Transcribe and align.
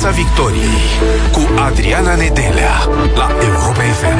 Piața 0.00 0.16
Victoriei 0.16 0.78
cu 1.32 1.60
Adriana 1.60 2.14
Nedelea 2.14 2.74
la 3.14 3.36
Europa 3.42 3.82
FM. 3.82 4.18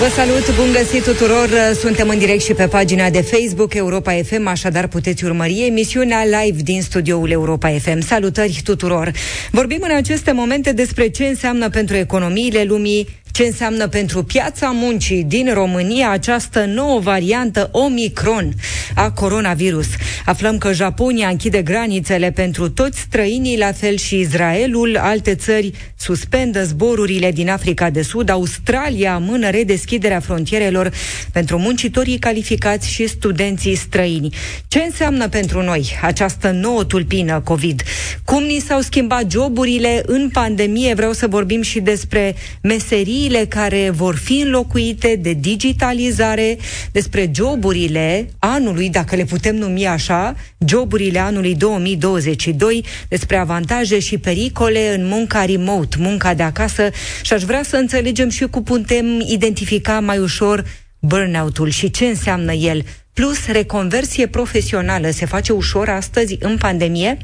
Vă 0.00 0.08
salut, 0.14 0.56
bun 0.56 0.72
găsit 0.72 1.04
tuturor! 1.04 1.48
Suntem 1.80 2.08
în 2.08 2.18
direct 2.18 2.42
și 2.42 2.52
pe 2.52 2.66
pagina 2.66 3.10
de 3.10 3.20
Facebook 3.20 3.74
Europa 3.74 4.12
FM, 4.12 4.46
așadar 4.46 4.86
puteți 4.86 5.24
urmări 5.24 5.66
emisiunea 5.66 6.24
live 6.24 6.62
din 6.62 6.82
studioul 6.82 7.30
Europa 7.30 7.68
FM. 7.68 8.00
Salutări 8.00 8.60
tuturor! 8.64 9.12
Vorbim 9.50 9.78
în 9.80 9.96
aceste 9.96 10.32
momente 10.32 10.72
despre 10.72 11.08
ce 11.08 11.24
înseamnă 11.24 11.68
pentru 11.68 11.96
economiile 11.96 12.62
lumii 12.62 13.08
ce 13.38 13.44
înseamnă 13.44 13.88
pentru 13.88 14.22
piața 14.22 14.70
muncii 14.70 15.24
din 15.24 15.54
România 15.54 16.10
această 16.10 16.64
nouă 16.64 17.00
variantă 17.00 17.68
Omicron 17.72 18.52
a 18.94 19.10
coronavirus. 19.10 19.86
Aflăm 20.24 20.58
că 20.58 20.72
Japonia 20.72 21.28
închide 21.28 21.62
granițele 21.62 22.30
pentru 22.30 22.70
toți 22.70 22.98
străinii, 22.98 23.58
la 23.58 23.72
fel 23.72 23.96
și 23.96 24.18
Israelul, 24.18 24.96
alte 24.96 25.34
țări 25.34 25.72
suspendă 25.98 26.64
zborurile 26.64 27.30
din 27.30 27.48
Africa 27.48 27.90
de 27.90 28.02
Sud, 28.02 28.28
Australia 28.28 29.14
amână 29.14 29.50
redeschiderea 29.50 30.20
frontierelor 30.20 30.92
pentru 31.32 31.58
muncitorii 31.58 32.18
calificați 32.18 32.90
și 32.90 33.06
studenții 33.06 33.74
străini. 33.74 34.34
Ce 34.68 34.78
înseamnă 34.78 35.28
pentru 35.28 35.62
noi 35.62 35.98
această 36.02 36.50
nouă 36.50 36.84
tulpină 36.84 37.40
COVID? 37.44 37.82
Cum 38.24 38.42
ni 38.42 38.62
s-au 38.66 38.80
schimbat 38.80 39.30
joburile 39.30 40.02
în 40.06 40.28
pandemie? 40.32 40.94
Vreau 40.94 41.12
să 41.12 41.26
vorbim 41.26 41.62
și 41.62 41.80
despre 41.80 42.34
meserii 42.62 43.27
profesiile 43.28 43.46
care 43.46 43.90
vor 43.90 44.16
fi 44.16 44.40
înlocuite 44.40 45.16
de 45.20 45.32
digitalizare, 45.32 46.58
despre 46.92 47.30
joburile 47.34 48.28
anului, 48.38 48.90
dacă 48.90 49.16
le 49.16 49.24
putem 49.24 49.56
numi 49.56 49.86
așa, 49.86 50.34
joburile 50.66 51.18
anului 51.18 51.54
2022, 51.54 52.84
despre 53.08 53.36
avantaje 53.36 53.98
și 53.98 54.18
pericole 54.18 54.94
în 54.94 55.06
munca 55.06 55.44
remote, 55.44 55.96
munca 55.98 56.34
de 56.34 56.42
acasă. 56.42 56.90
Și 57.22 57.32
aș 57.32 57.42
vrea 57.42 57.62
să 57.62 57.76
înțelegem 57.76 58.28
și 58.28 58.44
cum 58.44 58.62
putem 58.62 59.20
identifica 59.26 60.00
mai 60.00 60.18
ușor 60.18 60.64
burnout-ul 60.98 61.68
și 61.68 61.90
ce 61.90 62.04
înseamnă 62.04 62.52
el 62.52 62.84
plus 63.18 63.46
reconversie 63.46 64.26
profesională 64.26 65.10
se 65.10 65.26
face 65.26 65.52
ușor 65.52 65.88
astăzi 65.88 66.36
în 66.40 66.56
pandemie. 66.56 67.16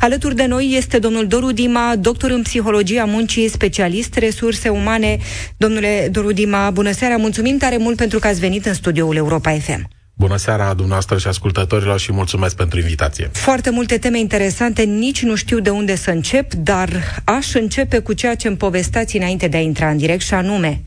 Alături 0.00 0.34
de 0.34 0.46
noi 0.46 0.74
este 0.76 0.98
domnul 0.98 1.26
Doru 1.26 1.52
Dima, 1.52 1.96
doctor 1.96 2.30
în 2.30 2.42
psihologia 2.42 3.04
muncii, 3.04 3.48
specialist 3.48 4.14
resurse 4.14 4.68
umane. 4.68 5.18
Domnule 5.56 6.08
Doru 6.12 6.32
Dima, 6.32 6.70
bună 6.70 6.90
seara, 6.90 7.16
mulțumim 7.16 7.56
tare 7.56 7.76
mult 7.76 7.96
pentru 7.96 8.18
că 8.18 8.26
ați 8.26 8.40
venit 8.40 8.66
în 8.66 8.74
studioul 8.74 9.16
Europa 9.16 9.50
FM. 9.50 9.97
Bună 10.18 10.36
seara 10.36 10.68
dumneavoastră 10.74 11.18
și 11.18 11.26
ascultătorilor 11.26 12.00
și 12.00 12.12
mulțumesc 12.12 12.56
pentru 12.56 12.78
invitație. 12.78 13.30
Foarte 13.32 13.70
multe 13.70 13.98
teme 13.98 14.18
interesante, 14.18 14.82
nici 14.82 15.22
nu 15.22 15.34
știu 15.34 15.60
de 15.60 15.70
unde 15.70 15.96
să 15.96 16.10
încep, 16.10 16.54
dar 16.54 16.88
aș 17.24 17.54
începe 17.54 17.98
cu 17.98 18.12
ceea 18.12 18.34
ce 18.34 18.48
îmi 18.48 18.56
povestați 18.56 19.16
înainte 19.16 19.48
de 19.48 19.56
a 19.56 19.60
intra 19.60 19.90
în 19.90 19.96
direct 19.96 20.22
și 20.22 20.34
anume, 20.34 20.82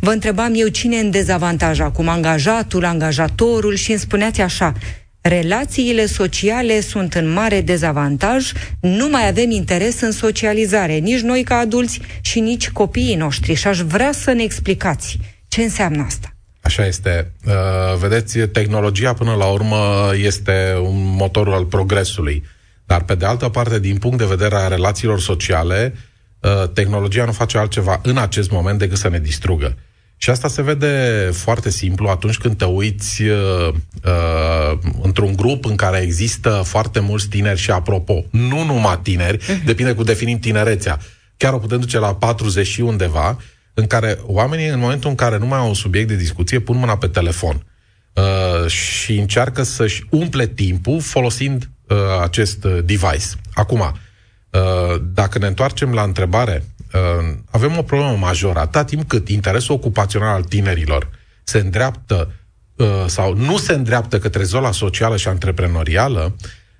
vă 0.00 0.10
întrebam 0.10 0.52
eu 0.54 0.68
cine 0.68 0.96
e 0.96 1.00
în 1.00 1.10
dezavantaj 1.10 1.80
acum, 1.80 2.08
angajatul, 2.08 2.84
angajatorul 2.84 3.74
și 3.74 3.90
îmi 3.90 4.00
spuneați 4.00 4.40
așa, 4.40 4.72
relațiile 5.20 6.06
sociale 6.06 6.80
sunt 6.80 7.14
în 7.14 7.32
mare 7.32 7.60
dezavantaj, 7.60 8.52
nu 8.80 9.08
mai 9.08 9.28
avem 9.28 9.50
interes 9.50 10.00
în 10.00 10.12
socializare, 10.12 10.94
nici 10.94 11.20
noi 11.20 11.42
ca 11.42 11.56
adulți 11.56 12.00
și 12.20 12.40
nici 12.40 12.70
copiii 12.70 13.14
noștri 13.14 13.54
și 13.54 13.66
aș 13.66 13.78
vrea 13.78 14.12
să 14.12 14.32
ne 14.32 14.42
explicați 14.42 15.18
ce 15.48 15.62
înseamnă 15.62 16.02
asta. 16.06 16.32
Așa 16.68 16.86
este. 16.86 17.32
Uh, 17.46 17.52
vedeți, 17.98 18.38
tehnologia 18.38 19.12
până 19.14 19.34
la 19.34 19.44
urmă 19.44 20.10
este 20.14 20.78
un 20.82 21.14
motor 21.16 21.48
al 21.48 21.64
progresului. 21.64 22.44
Dar 22.86 23.02
pe 23.02 23.14
de 23.14 23.24
altă 23.24 23.48
parte, 23.48 23.78
din 23.80 23.96
punct 23.96 24.18
de 24.18 24.24
vedere 24.24 24.54
a 24.54 24.68
relațiilor 24.68 25.20
sociale, 25.20 25.94
uh, 26.40 26.68
tehnologia 26.72 27.24
nu 27.24 27.32
face 27.32 27.58
altceva 27.58 28.00
în 28.02 28.16
acest 28.16 28.50
moment 28.50 28.78
decât 28.78 28.98
să 28.98 29.08
ne 29.08 29.18
distrugă. 29.18 29.76
Și 30.16 30.30
asta 30.30 30.48
se 30.48 30.62
vede 30.62 31.28
foarte 31.32 31.70
simplu 31.70 32.08
atunci 32.08 32.38
când 32.38 32.56
te 32.56 32.64
uiți 32.64 33.22
uh, 33.22 33.74
uh, 34.04 34.78
într-un 35.02 35.36
grup 35.36 35.64
în 35.64 35.76
care 35.76 35.98
există 35.98 36.62
foarte 36.64 37.00
mulți 37.00 37.28
tineri 37.28 37.58
și, 37.58 37.70
apropo, 37.70 38.24
nu 38.30 38.64
numai 38.64 38.98
tineri, 39.02 39.38
uh-huh. 39.38 39.64
depinde 39.64 39.94
cu 39.94 40.02
definim 40.02 40.38
tinerețea. 40.38 40.98
Chiar 41.36 41.52
o 41.52 41.58
putem 41.58 41.80
duce 41.80 41.98
la 41.98 42.14
40 42.14 42.66
și 42.66 42.80
undeva, 42.80 43.38
în 43.78 43.86
care 43.86 44.18
oamenii, 44.22 44.68
în 44.68 44.78
momentul 44.78 45.10
în 45.10 45.16
care 45.16 45.38
nu 45.38 45.46
mai 45.46 45.58
au 45.58 45.68
un 45.68 45.74
subiect 45.74 46.08
de 46.08 46.16
discuție, 46.16 46.58
pun 46.58 46.76
mâna 46.76 46.96
pe 46.96 47.06
telefon 47.06 47.66
uh, 48.12 48.70
și 48.70 49.18
încearcă 49.18 49.62
să-și 49.62 50.04
umple 50.10 50.46
timpul 50.46 51.00
folosind 51.00 51.70
uh, 51.88 51.96
acest 52.22 52.64
uh, 52.64 52.78
device. 52.84 53.26
Acum, 53.52 53.80
uh, 53.80 55.00
dacă 55.12 55.38
ne 55.38 55.46
întoarcem 55.46 55.92
la 55.92 56.02
întrebare, 56.02 56.64
uh, 56.94 57.34
avem 57.50 57.78
o 57.78 57.82
problemă 57.82 58.16
majoră. 58.16 58.58
Atâta 58.58 58.84
timp 58.84 59.08
cât 59.08 59.28
interesul 59.28 59.74
ocupațional 59.74 60.34
al 60.34 60.44
tinerilor 60.44 61.08
se 61.44 61.58
îndreaptă 61.58 62.32
uh, 62.76 62.86
sau 63.06 63.34
nu 63.34 63.56
se 63.56 63.72
îndreaptă 63.72 64.18
către 64.18 64.42
zona 64.42 64.72
socială 64.72 65.16
și 65.16 65.28
antreprenorială, 65.28 66.36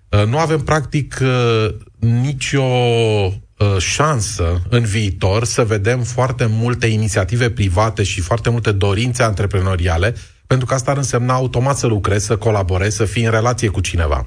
uh, 0.08 0.24
nu 0.26 0.38
avem 0.38 0.60
practic 0.60 1.18
uh, 1.22 1.74
nicio 1.98 2.64
Uh, 3.28 3.34
șansă 3.78 4.62
în 4.68 4.84
viitor 4.84 5.44
să 5.44 5.64
vedem 5.64 6.02
foarte 6.02 6.46
multe 6.46 6.86
inițiative 6.86 7.50
private 7.50 8.02
și 8.02 8.20
foarte 8.20 8.50
multe 8.50 8.72
dorințe 8.72 9.22
antreprenoriale, 9.22 10.14
pentru 10.46 10.66
că 10.66 10.74
asta 10.74 10.90
ar 10.90 10.96
însemna 10.96 11.34
automat 11.34 11.76
să 11.76 11.86
lucrezi, 11.86 12.26
să 12.26 12.36
colaborezi, 12.36 12.96
să 12.96 13.04
fii 13.04 13.24
în 13.24 13.30
relație 13.30 13.68
cu 13.68 13.80
cineva. 13.80 14.26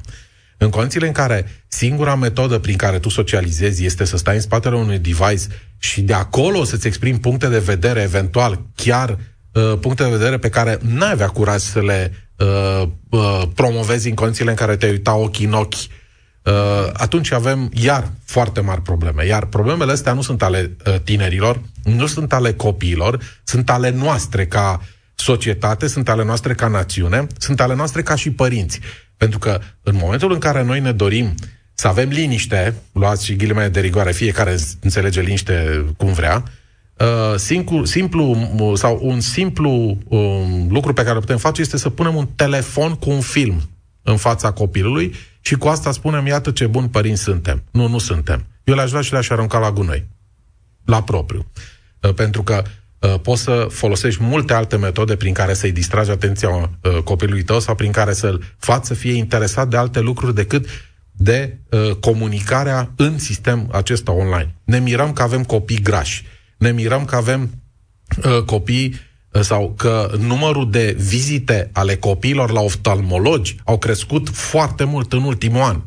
În 0.58 0.70
condițiile 0.70 1.08
în 1.08 1.14
care 1.14 1.64
singura 1.68 2.16
metodă 2.16 2.60
prin 2.60 2.76
care 2.76 3.00
tu 3.00 3.10
socializezi 3.10 3.86
este 3.86 4.04
să 4.04 4.18
stai 4.18 4.36
în 4.36 4.42
spatele 4.42 4.76
unui 4.76 5.00
device 5.00 5.48
și 5.78 6.02
de 6.02 6.14
acolo 6.14 6.64
să-ți 6.64 6.88
exprimi 6.88 7.20
puncte 7.20 7.48
de 7.48 7.60
vedere, 7.60 8.02
eventual 8.02 8.62
chiar 8.76 9.18
uh, 9.52 9.74
puncte 9.80 10.04
de 10.04 10.10
vedere 10.10 10.38
pe 10.38 10.50
care 10.50 10.78
n-ai 10.82 11.12
avea 11.12 11.28
curaj 11.28 11.62
să 11.62 11.82
le 11.82 12.30
uh, 12.38 12.88
uh, 13.10 13.42
promovezi 13.54 14.10
în 14.10 14.16
condițiile 14.16 14.50
în 14.50 14.56
care 14.56 14.76
te 14.76 14.90
uita 14.90 15.16
ochii 15.16 15.46
în 15.46 15.54
ochi 15.54 15.74
uh, 15.74 16.01
atunci 16.94 17.32
avem 17.32 17.72
iar 17.74 18.12
foarte 18.26 18.62
mari 18.62 18.82
probleme. 18.82 19.26
Iar 19.26 19.46
problemele 19.46 19.92
astea 19.92 20.14
nu 20.14 20.22
sunt 20.22 20.42
ale 20.42 20.78
uh, 20.88 20.96
tinerilor, 21.04 21.62
nu 21.84 22.06
sunt 22.06 22.34
ale 22.34 22.54
copiilor, 22.54 23.20
sunt 23.44 23.70
ale 23.70 23.90
noastre 23.90 24.46
ca 24.46 24.82
societate, 25.16 25.88
sunt 25.88 26.10
ale 26.10 26.24
noastre 26.24 26.54
ca 26.54 26.68
națiune, 26.68 27.28
sunt 27.38 27.62
ale 27.62 27.76
noastre 27.76 28.02
ca 28.02 28.16
și 28.16 28.32
părinți. 28.32 28.80
Pentru 29.18 29.40
că 29.40 29.60
în 29.84 29.96
momentul 29.96 30.32
în 30.32 30.40
care 30.40 30.64
noi 30.64 30.80
ne 30.80 30.92
dorim 30.92 31.36
să 31.74 31.88
avem 31.88 32.10
liniște, 32.10 32.76
luați 32.92 33.26
și 33.26 33.36
ghilimele 33.36 33.70
de 33.70 33.80
rigoare, 33.80 34.12
fiecare 34.12 34.56
înțelege 34.82 35.22
liniște 35.22 35.86
cum 35.98 36.14
vrea, 36.14 36.44
Uh, 37.02 37.38
simplu, 37.38 37.86
simplu 37.86 38.36
sau 38.76 39.00
un 39.02 39.20
simplu 39.20 39.98
um, 40.08 40.68
lucru 40.70 40.94
pe 40.94 41.02
care 41.02 41.14
îl 41.14 41.20
putem 41.20 41.38
face 41.38 41.62
este 41.62 41.78
să 41.78 41.90
punem 41.90 42.16
un 42.16 42.28
telefon 42.36 42.94
cu 42.94 43.10
un 43.10 43.22
film 43.22 43.62
în 44.02 44.18
fața 44.18 44.52
copilului 44.52 45.14
și 45.42 45.56
cu 45.56 45.68
asta 45.68 45.92
spunem, 45.92 46.26
iată 46.26 46.52
ce 46.52 46.68
buni 46.68 46.90
părinți 46.90 47.22
suntem. 47.22 47.64
Nu, 47.72 47.88
nu 47.88 47.98
suntem. 47.98 48.46
Eu 48.64 48.76
le-aș 48.76 48.92
lua 48.92 49.02
și 49.02 49.12
le-aș 49.12 49.30
arunca 49.30 49.60
la 49.60 49.72
gunoi. 49.72 50.08
La 50.86 51.04
propriu. 51.04 51.52
Uh, 52.02 52.14
pentru 52.14 52.44
că 52.44 52.64
uh, 53.00 53.20
poți 53.22 53.42
să 53.42 53.68
folosești 53.70 54.24
multe 54.24 54.54
alte 54.54 54.78
metode 54.78 55.16
prin 55.16 55.34
care 55.34 55.54
să-i 55.54 55.72
distragi 55.72 56.10
atenția 56.10 56.50
uh, 56.50 56.70
copilului 57.04 57.44
tău 57.44 57.60
sau 57.60 57.76
prin 57.76 57.92
care 57.92 58.14
să-l 58.14 58.44
faci 58.58 58.84
să 58.84 58.94
fie 58.94 59.14
interesat 59.14 59.68
de 59.68 59.78
alte 59.78 60.00
lucruri 60.00 60.36
decât 60.36 60.68
de 61.12 61.58
uh, 61.70 61.96
comunicarea 61.96 62.92
în 62.96 63.18
sistem 63.18 63.70
acesta 63.72 64.12
online. 64.12 64.56
Ne 64.64 64.80
mirăm 64.80 65.14
că 65.14 65.22
avem 65.22 65.44
copii 65.44 65.82
grași. 65.82 66.26
Ne 66.58 66.72
mirăm 66.72 67.06
că 67.06 67.16
avem 67.16 67.50
uh, 68.26 68.44
copii 68.44 68.96
sau 69.40 69.74
că 69.78 70.12
numărul 70.20 70.72
de 70.72 70.96
vizite 71.00 71.70
ale 71.74 71.96
copiilor 71.96 72.52
la 72.52 72.62
oftalmologi 72.62 73.56
au 73.64 73.78
crescut 73.78 74.30
foarte 74.30 74.84
mult 74.84 75.14
în 75.14 75.24
ultimul 75.24 75.62
an. 75.62 75.82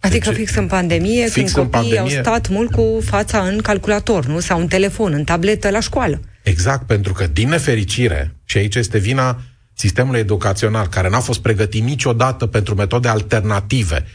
Adică 0.00 0.28
deci, 0.28 0.38
fix 0.38 0.54
în 0.54 0.66
pandemie, 0.66 1.26
fix 1.28 1.52
când 1.52 1.66
copiii 1.66 1.92
pandemie, 1.92 2.16
au 2.16 2.22
stat 2.22 2.48
mult 2.48 2.70
cu 2.70 3.00
fața 3.04 3.38
în 3.38 3.58
calculator, 3.58 4.26
nu? 4.26 4.40
Sau 4.40 4.60
în 4.60 4.66
telefon, 4.66 5.12
în 5.12 5.24
tabletă 5.24 5.70
la 5.70 5.80
școală. 5.80 6.20
Exact, 6.42 6.86
pentru 6.86 7.12
că, 7.12 7.26
din 7.26 7.48
nefericire, 7.48 8.36
și 8.44 8.56
aici 8.56 8.74
este 8.74 8.98
vina 8.98 9.40
sistemului 9.74 10.20
educațional, 10.20 10.86
care 10.86 11.08
n-a 11.08 11.20
fost 11.20 11.40
pregătit 11.40 11.82
niciodată 11.82 12.46
pentru 12.46 12.74
metode 12.74 13.08
alternative, 13.08 14.06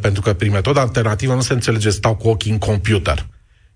pentru 0.00 0.22
că 0.22 0.32
prin 0.32 0.50
metode 0.50 0.80
alternativă 0.80 1.34
nu 1.34 1.40
se 1.40 1.52
înțelege 1.52 1.90
stau 1.90 2.14
cu 2.16 2.28
ochii 2.28 2.50
în 2.50 2.58
computer. 2.58 3.26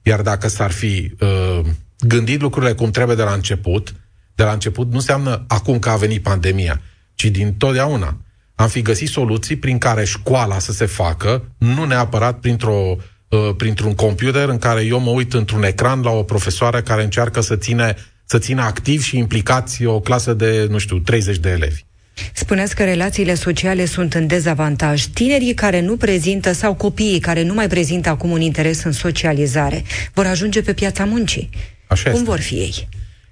Iar 0.03 0.21
dacă 0.21 0.49
s-ar 0.49 0.71
fi 0.71 1.13
uh, 1.21 1.61
gândit 1.99 2.41
lucrurile 2.41 2.73
cum 2.73 2.91
trebuie 2.91 3.17
de 3.17 3.23
la 3.23 3.33
început, 3.33 3.95
de 4.39 4.45
la 4.45 4.53
început 4.53 4.89
nu 4.89 4.95
înseamnă 4.95 5.45
acum 5.49 5.79
că 5.79 5.89
a 5.89 5.97
venit 5.97 6.23
pandemia, 6.23 6.81
ci 7.15 7.25
din 7.25 7.55
totdeauna. 7.55 8.17
Am 8.55 8.69
fi 8.69 8.83
găsit 8.83 9.09
soluții 9.09 9.57
prin 9.57 9.79
care 9.79 10.05
școala 10.05 10.59
să 10.59 10.73
se 10.73 10.87
facă, 10.87 11.45
nu 11.59 11.85
neapărat 11.85 12.39
printr-o, 12.39 12.97
uh, 13.29 13.55
printr-un 13.57 13.95
computer 13.95 14.49
în 14.49 14.59
care 14.59 14.85
eu 14.85 15.01
mă 15.01 15.11
uit 15.11 15.33
într-un 15.35 15.63
ecran 15.63 16.01
la 16.01 16.11
o 16.11 16.23
profesoară 16.23 16.81
care 16.81 17.03
încearcă 17.03 17.41
să 17.41 17.57
ține, 17.57 17.97
să 18.25 18.39
țină 18.39 18.63
activ 18.63 19.03
și 19.03 19.17
implicați 19.17 19.85
o 19.85 20.01
clasă 20.01 20.35
de, 20.35 20.67
nu 20.71 20.79
știu, 20.79 20.99
30 20.99 21.37
de 21.37 21.51
elevi. 21.51 21.85
Spuneți 22.33 22.75
că 22.75 22.85
relațiile 22.85 23.35
sociale 23.35 23.85
sunt 23.85 24.15
în 24.15 24.27
dezavantaj. 24.27 25.05
Tinerii 25.05 25.55
care 25.55 25.81
nu 25.81 25.97
prezintă 25.97 26.53
sau 26.53 26.75
copiii 26.75 27.21
care 27.21 27.43
nu 27.43 27.55
mai 27.55 27.69
prezintă 27.69 28.09
acum 28.09 28.31
un 28.31 28.41
interes 28.41 28.85
în 28.85 28.93
socializare 28.93 29.85
vor 30.15 30.27
ajunge 30.27 30.63
pe 30.63 30.73
piața 30.73 31.05
muncii. 31.05 31.51
Așa 31.87 32.11
cum 32.11 32.19
este. 32.19 32.31
vor 32.31 32.41
fi 32.41 32.55
ei? 32.55 32.89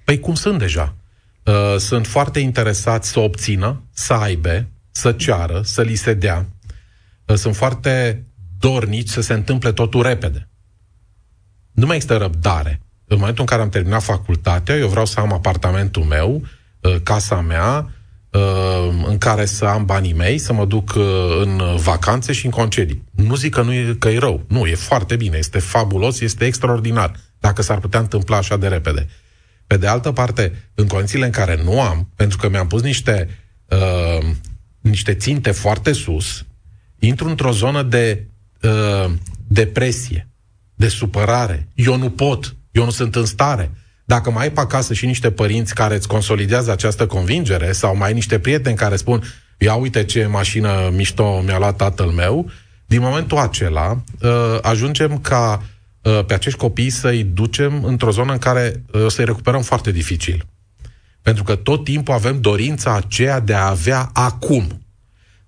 Păi 0.07 0.19
cum 0.19 0.35
sunt 0.35 0.59
deja? 0.59 0.95
Uh, 1.43 1.75
sunt 1.77 2.07
foarte 2.07 2.39
interesați 2.39 3.09
să 3.09 3.19
obțină, 3.19 3.83
să 3.93 4.13
aibă, 4.13 4.67
să 4.91 5.11
ceară, 5.11 5.61
să 5.63 5.81
li 5.81 5.95
se 5.95 6.13
dea. 6.13 6.45
Uh, 7.25 7.35
sunt 7.35 7.55
foarte 7.55 8.25
dornici 8.59 9.09
să 9.09 9.21
se 9.21 9.33
întâmple 9.33 9.71
totul 9.71 10.01
repede. 10.01 10.49
Nu 11.71 11.85
mai 11.85 11.95
există 11.95 12.17
răbdare. 12.17 12.81
În 13.05 13.17
momentul 13.17 13.41
în 13.41 13.45
care 13.45 13.61
am 13.61 13.69
terminat 13.69 14.03
facultatea, 14.03 14.75
eu 14.75 14.87
vreau 14.87 15.05
să 15.05 15.19
am 15.19 15.33
apartamentul 15.33 16.03
meu, 16.03 16.43
uh, 16.81 16.95
casa 17.03 17.41
mea, 17.41 17.91
uh, 18.31 19.05
în 19.05 19.17
care 19.17 19.45
să 19.45 19.65
am 19.65 19.85
banii 19.85 20.13
mei, 20.13 20.37
să 20.37 20.53
mă 20.53 20.65
duc 20.65 20.93
uh, 20.95 21.05
în 21.41 21.61
vacanțe 21.75 22.33
și 22.33 22.45
în 22.45 22.51
concedii. 22.51 23.03
Nu 23.11 23.35
zic 23.35 23.53
că, 23.53 23.61
nu 23.61 23.73
e, 23.73 23.95
că 23.99 24.09
e 24.09 24.17
rău. 24.17 24.43
Nu, 24.47 24.65
e 24.65 24.75
foarte 24.75 25.15
bine, 25.15 25.37
este 25.37 25.59
fabulos, 25.59 26.19
este 26.19 26.45
extraordinar, 26.45 27.15
dacă 27.39 27.61
s-ar 27.61 27.79
putea 27.79 27.99
întâmpla 27.99 28.37
așa 28.37 28.57
de 28.57 28.67
repede. 28.67 29.07
Pe 29.67 29.77
de 29.77 29.87
altă 29.87 30.11
parte, 30.11 30.69
în 30.73 30.87
condițiile 30.87 31.25
în 31.25 31.31
care 31.31 31.61
nu 31.63 31.81
am, 31.81 32.09
pentru 32.15 32.37
că 32.37 32.49
mi-am 32.49 32.67
pus 32.67 32.81
niște, 32.81 33.29
uh, 33.65 34.27
niște 34.81 35.13
ținte 35.13 35.51
foarte 35.51 35.91
sus, 35.91 36.45
intru 36.99 37.27
într-o 37.27 37.51
zonă 37.51 37.83
de 37.83 38.27
uh, 38.61 39.11
depresie, 39.47 40.29
de 40.75 40.87
supărare. 40.87 41.67
Eu 41.73 41.97
nu 41.97 42.09
pot, 42.09 42.55
eu 42.71 42.83
nu 42.83 42.91
sunt 42.91 43.15
în 43.15 43.25
stare. 43.25 43.71
Dacă 44.05 44.31
mai 44.31 44.43
ai 44.43 44.51
pe 44.51 44.59
acasă 44.59 44.93
și 44.93 45.05
niște 45.05 45.31
părinți 45.31 45.75
care 45.75 45.95
îți 45.95 46.07
consolidează 46.07 46.71
această 46.71 47.07
convingere 47.07 47.71
sau 47.71 47.95
mai 47.95 48.07
ai 48.07 48.13
niște 48.13 48.39
prieteni 48.39 48.75
care 48.75 48.95
spun 48.95 49.23
ia 49.57 49.75
uite 49.75 50.05
ce 50.05 50.25
mașină 50.25 50.91
mișto 50.93 51.41
mi-a 51.45 51.57
luat 51.57 51.75
tatăl 51.75 52.05
meu, 52.05 52.49
din 52.85 53.01
momentul 53.01 53.37
acela 53.37 54.03
uh, 54.21 54.57
ajungem 54.61 55.19
ca 55.19 55.61
uh, 55.61 55.67
pe 56.27 56.33
acești 56.33 56.59
copii 56.59 56.89
să-i 56.89 57.23
ducem 57.23 57.83
într-o 57.83 58.11
zonă 58.11 58.31
în 58.31 58.37
care 58.37 58.83
uh, 58.91 59.03
o 59.03 59.09
să-i 59.09 59.25
recuperăm 59.25 59.61
foarte 59.61 59.91
dificil. 59.91 60.45
Pentru 61.21 61.43
că 61.43 61.55
tot 61.55 61.83
timpul 61.83 62.13
avem 62.13 62.41
dorința 62.41 62.95
aceea 62.95 63.39
de 63.39 63.53
a 63.53 63.67
avea 63.67 64.09
acum. 64.13 64.81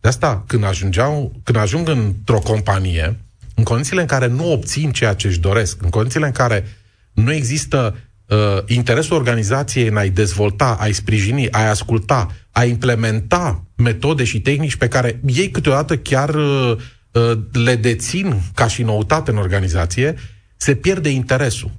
De 0.02 0.08
asta, 0.08 0.44
când, 0.48 0.64
ajungeau, 0.64 1.34
când 1.44 1.58
ajung 1.58 1.90
într-o 1.90 2.40
companie, 2.40 3.20
în 3.56 3.64
condițiile 3.64 4.02
în 4.02 4.08
care 4.08 4.28
nu 4.28 4.52
obțin 4.52 4.92
ceea 4.92 5.14
ce 5.14 5.28
își 5.28 5.40
doresc, 5.40 5.82
în 5.82 5.90
condițiile 5.90 6.26
în 6.26 6.32
care 6.32 6.66
nu 7.14 7.34
există 7.34 7.96
uh, 8.26 8.38
interesul 8.66 9.18
organizației 9.18 9.88
în 9.88 9.98
a-i 9.98 10.10
dezvolta, 10.10 10.78
a-i 10.80 10.92
sprijini, 10.94 11.52
a-i 11.52 11.70
asculta, 11.70 12.32
a 12.52 12.64
implementa 12.64 13.64
metode 13.76 14.24
și 14.24 14.42
tehnici 14.42 14.76
pe 14.76 14.88
care 14.88 15.20
ei 15.26 15.50
câteodată 15.50 15.98
chiar 15.98 16.36
uh, 16.36 16.76
uh, 17.12 17.38
le 17.52 17.76
dețin 17.76 18.42
ca 18.56 18.68
și 18.68 18.84
noutate 18.84 19.32
în 19.32 19.38
organizație, 19.38 20.16
se 20.62 20.76
pierde 20.76 21.10
interesul. 21.10 21.72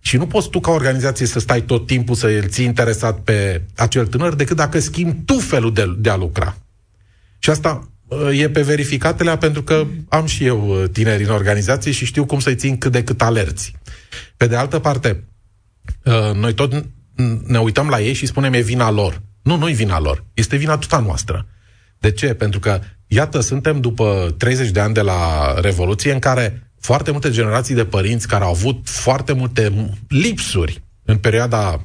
Și 0.00 0.16
nu 0.16 0.26
poți 0.26 0.50
tu 0.50 0.60
ca 0.60 0.70
organizație 0.70 1.26
să 1.26 1.38
stai 1.38 1.62
tot 1.62 1.86
timpul 1.86 2.14
să 2.14 2.26
îl 2.26 2.48
ții 2.48 2.64
interesat 2.64 3.20
pe 3.20 3.62
acel 3.76 4.06
tânăr 4.06 4.34
decât 4.34 4.56
dacă 4.56 4.78
schimbi 4.78 5.24
tu 5.24 5.38
felul 5.38 5.72
de, 5.72 5.94
de 5.98 6.10
a 6.10 6.16
lucra. 6.16 6.56
Și 7.38 7.50
asta 7.50 7.88
uh, 8.06 8.38
e 8.38 8.50
pe 8.50 8.62
verificatele 8.62 9.36
pentru 9.36 9.62
că 9.62 9.86
am 10.08 10.26
și 10.26 10.44
eu 10.44 10.68
uh, 10.68 10.88
tineri 10.92 11.24
în 11.24 11.30
organizație 11.30 11.92
și 11.92 12.04
știu 12.04 12.24
cum 12.24 12.40
să-i 12.40 12.56
țin 12.56 12.78
cât 12.78 12.92
de 12.92 13.04
cât 13.04 13.22
alerți. 13.22 13.74
Pe 14.36 14.46
de 14.46 14.56
altă 14.56 14.78
parte, 14.78 15.24
uh, 16.04 16.34
noi 16.34 16.54
tot 16.54 16.84
ne 17.46 17.58
uităm 17.58 17.88
la 17.88 18.00
ei 18.00 18.12
și 18.12 18.26
spunem 18.26 18.52
e 18.52 18.60
vina 18.60 18.90
lor. 18.90 19.22
Nu, 19.42 19.56
nu 19.56 19.68
e 19.68 19.72
vina 19.72 20.00
lor. 20.00 20.24
Este 20.34 20.56
vina 20.56 20.76
tuta 20.76 20.98
noastră. 20.98 21.46
De 21.98 22.12
ce? 22.12 22.34
Pentru 22.34 22.60
că, 22.60 22.80
iată, 23.06 23.40
suntem 23.40 23.80
după 23.80 24.34
30 24.38 24.70
de 24.70 24.80
ani 24.80 24.94
de 24.94 25.00
la 25.00 25.54
Revoluție 25.60 26.12
în 26.12 26.18
care 26.18 26.71
foarte 26.82 27.10
multe 27.10 27.30
generații 27.30 27.74
de 27.74 27.84
părinți 27.84 28.28
care 28.28 28.44
au 28.44 28.50
avut 28.50 28.88
foarte 28.88 29.32
multe 29.32 29.72
lipsuri 30.08 30.82
în 31.04 31.16
perioada 31.16 31.84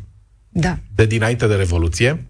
Da. 0.49 0.77
de 0.95 1.05
dinainte 1.05 1.47
de 1.47 1.55
Revoluție, 1.55 2.25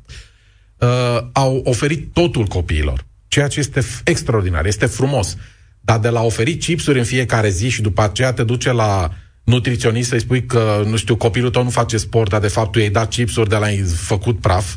uh, 0.78 1.18
au 1.32 1.62
oferit 1.66 2.14
totul 2.14 2.46
copiilor. 2.46 3.06
Ceea 3.28 3.48
ce 3.48 3.60
este 3.60 3.82
f- 3.82 4.02
extraordinar, 4.04 4.66
este 4.66 4.86
frumos. 4.86 5.36
Dar 5.80 6.00
de 6.00 6.10
la 6.10 6.22
oferi 6.22 6.56
chipsuri 6.56 6.98
în 7.00 7.06
fiecare 7.06 7.50
zi 7.50 7.70
și 7.70 7.82
după 7.82 8.02
aceea 8.02 8.34
te 8.34 8.44
duce 8.44 8.72
la 8.72 9.12
nutriționist 9.44 10.10
să-i 10.10 10.20
spui 10.20 10.46
că, 10.46 10.84
nu 10.86 10.96
știu, 10.96 11.16
copilul 11.16 11.50
tău 11.50 11.64
nu 11.64 11.70
face 11.70 11.98
sport, 11.98 12.30
dar 12.30 12.42
de 12.42 12.48
fapt 12.48 12.72
tu 12.72 12.80
i-ai 12.80 12.90
dat 12.90 13.10
chipsuri 13.10 13.50
de 13.50 13.56
la 13.56 13.68
făcut 13.96 14.40
praf, 14.40 14.76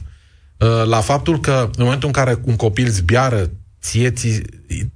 uh, 0.58 0.68
la 0.84 1.00
faptul 1.00 1.40
că 1.40 1.70
în 1.76 1.84
momentul 1.84 2.06
în 2.06 2.12
care 2.14 2.38
un 2.44 2.56
copil 2.56 2.88
zbiară, 2.88 3.50
ție, 3.82 4.10
ți, 4.10 4.42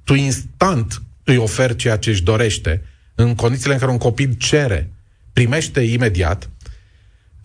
tu 0.03 0.13
instant 0.13 1.01
îi 1.25 1.37
oferi 1.37 1.75
ceea 1.75 1.97
ce 1.97 2.09
își 2.09 2.23
dorește, 2.23 2.83
în 3.15 3.35
condițiile 3.35 3.73
în 3.73 3.79
care 3.79 3.91
un 3.91 3.97
copil 3.97 4.33
cere, 4.37 4.91
primește 5.33 5.81
imediat, 5.81 6.49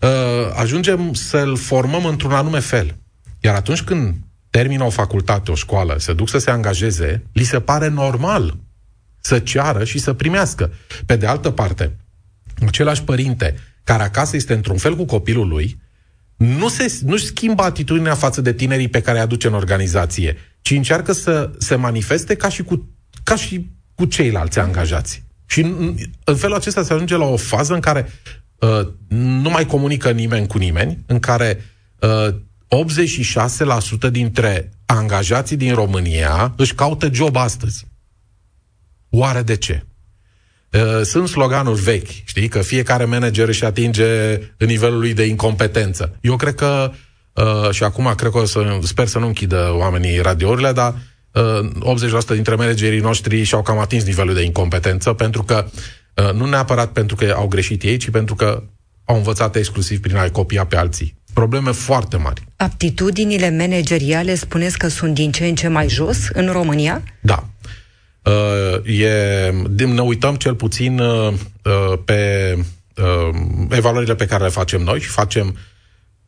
uh, 0.01 0.09
ajungem 0.53 1.13
să-l 1.13 1.55
formăm 1.55 2.05
într-un 2.05 2.31
anume 2.31 2.59
fel. 2.59 2.95
Iar 3.39 3.55
atunci 3.55 3.81
când 3.81 4.15
termină 4.49 4.83
o 4.83 4.89
facultate, 4.89 5.51
o 5.51 5.55
școală, 5.55 5.95
se 5.97 6.13
duc 6.13 6.29
să 6.29 6.37
se 6.37 6.51
angajeze, 6.51 7.23
li 7.33 7.43
se 7.43 7.59
pare 7.59 7.87
normal 7.87 8.57
să 9.19 9.39
ceară 9.39 9.83
și 9.83 9.99
să 9.99 10.13
primească. 10.13 10.73
Pe 11.05 11.15
de 11.15 11.25
altă 11.25 11.49
parte, 11.49 11.97
același 12.65 13.03
părinte 13.03 13.57
care 13.83 14.03
acasă 14.03 14.35
este 14.35 14.53
într-un 14.53 14.77
fel 14.77 14.95
cu 14.95 15.05
copilul 15.05 15.47
lui, 15.47 15.81
nu 16.35 16.67
se, 16.67 16.99
nu-și 17.05 17.25
schimbă 17.25 17.63
atitudinea 17.63 18.15
față 18.15 18.41
de 18.41 18.53
tinerii 18.53 18.87
pe 18.87 19.01
care 19.01 19.17
îi 19.17 19.23
aduce 19.23 19.47
în 19.47 19.53
organizație, 19.53 20.37
ci 20.61 20.71
încearcă 20.71 21.11
să 21.11 21.51
se 21.57 21.75
manifeste 21.75 22.35
ca 22.35 22.49
și 22.49 22.63
cu, 22.63 22.89
ca 23.23 23.35
și 23.35 23.69
cu 23.95 24.05
ceilalți 24.05 24.59
angajați. 24.59 25.23
Și 25.45 25.61
în, 25.61 25.95
în 26.23 26.35
felul 26.35 26.55
acesta 26.55 26.83
se 26.83 26.93
ajunge 26.93 27.15
la 27.15 27.25
o 27.25 27.37
fază 27.37 27.73
în 27.73 27.79
care 27.79 28.09
uh, 28.59 28.87
nu 29.07 29.49
mai 29.49 29.65
comunică 29.65 30.11
nimeni 30.11 30.47
cu 30.47 30.57
nimeni, 30.57 30.97
în 31.05 31.19
care 31.19 31.65
uh, 31.99 32.35
86% 34.07 34.11
dintre 34.11 34.69
angajații 34.85 35.57
din 35.57 35.73
România 35.73 36.53
își 36.57 36.73
caută 36.73 37.09
job 37.13 37.35
astăzi. 37.35 37.85
Oare 39.09 39.41
de 39.41 39.55
ce? 39.55 39.85
Uh, 40.71 41.01
Sunt 41.03 41.27
sloganuri 41.27 41.81
vechi, 41.81 42.23
știi, 42.23 42.47
că 42.47 42.61
fiecare 42.61 43.05
manager 43.05 43.47
își 43.47 43.65
atinge 43.65 44.39
nivelul 44.57 44.99
lui 44.99 45.13
de 45.13 45.25
incompetență. 45.25 46.17
Eu 46.21 46.35
cred 46.35 46.55
că, 46.55 46.91
uh, 47.33 47.71
și 47.71 47.83
acum 47.83 48.13
cred 48.15 48.31
că 48.31 48.37
o 48.37 48.45
să, 48.45 48.79
sper 48.83 49.07
să 49.07 49.19
nu 49.19 49.27
închidă 49.27 49.71
oamenii 49.73 50.19
radiourile, 50.19 50.71
dar 50.71 50.93
uh, 50.93 50.99
80% 51.33 52.33
dintre 52.33 52.55
managerii 52.55 52.99
noștri 52.99 53.43
și-au 53.43 53.61
cam 53.61 53.77
atins 53.77 54.03
nivelul 54.03 54.33
de 54.33 54.43
incompetență, 54.43 55.13
pentru 55.13 55.43
că, 55.43 55.65
uh, 56.15 56.33
nu 56.33 56.45
neapărat 56.45 56.91
pentru 56.91 57.15
că 57.15 57.33
au 57.37 57.47
greșit 57.47 57.83
ei, 57.83 57.97
ci 57.97 58.09
pentru 58.09 58.35
că 58.35 58.63
au 59.05 59.15
învățat 59.15 59.55
exclusiv 59.55 59.99
prin 59.99 60.15
a-i 60.15 60.31
copia 60.31 60.65
pe 60.65 60.75
alții. 60.75 61.19
Probleme 61.33 61.71
foarte 61.71 62.17
mari. 62.17 62.43
Aptitudinile 62.55 63.49
manageriale 63.49 64.35
spuneți 64.35 64.77
că 64.77 64.87
sunt 64.87 65.13
din 65.13 65.31
ce 65.31 65.45
în 65.45 65.55
ce 65.55 65.67
mai 65.67 65.89
jos 65.89 66.17
în 66.33 66.51
România? 66.51 67.03
Da. 67.21 67.47
Uh, 68.23 68.99
e, 68.99 69.53
din- 69.69 69.93
ne 69.93 70.01
uităm 70.01 70.35
cel 70.35 70.55
puțin 70.55 70.99
uh, 70.99 71.33
uh, 71.63 71.97
pe 72.05 72.53
uh, 72.95 73.39
evaluările 73.69 74.15
pe 74.15 74.25
care 74.25 74.43
le 74.43 74.49
facem 74.49 74.81
noi 74.81 74.99
și 74.99 75.07
facem 75.07 75.57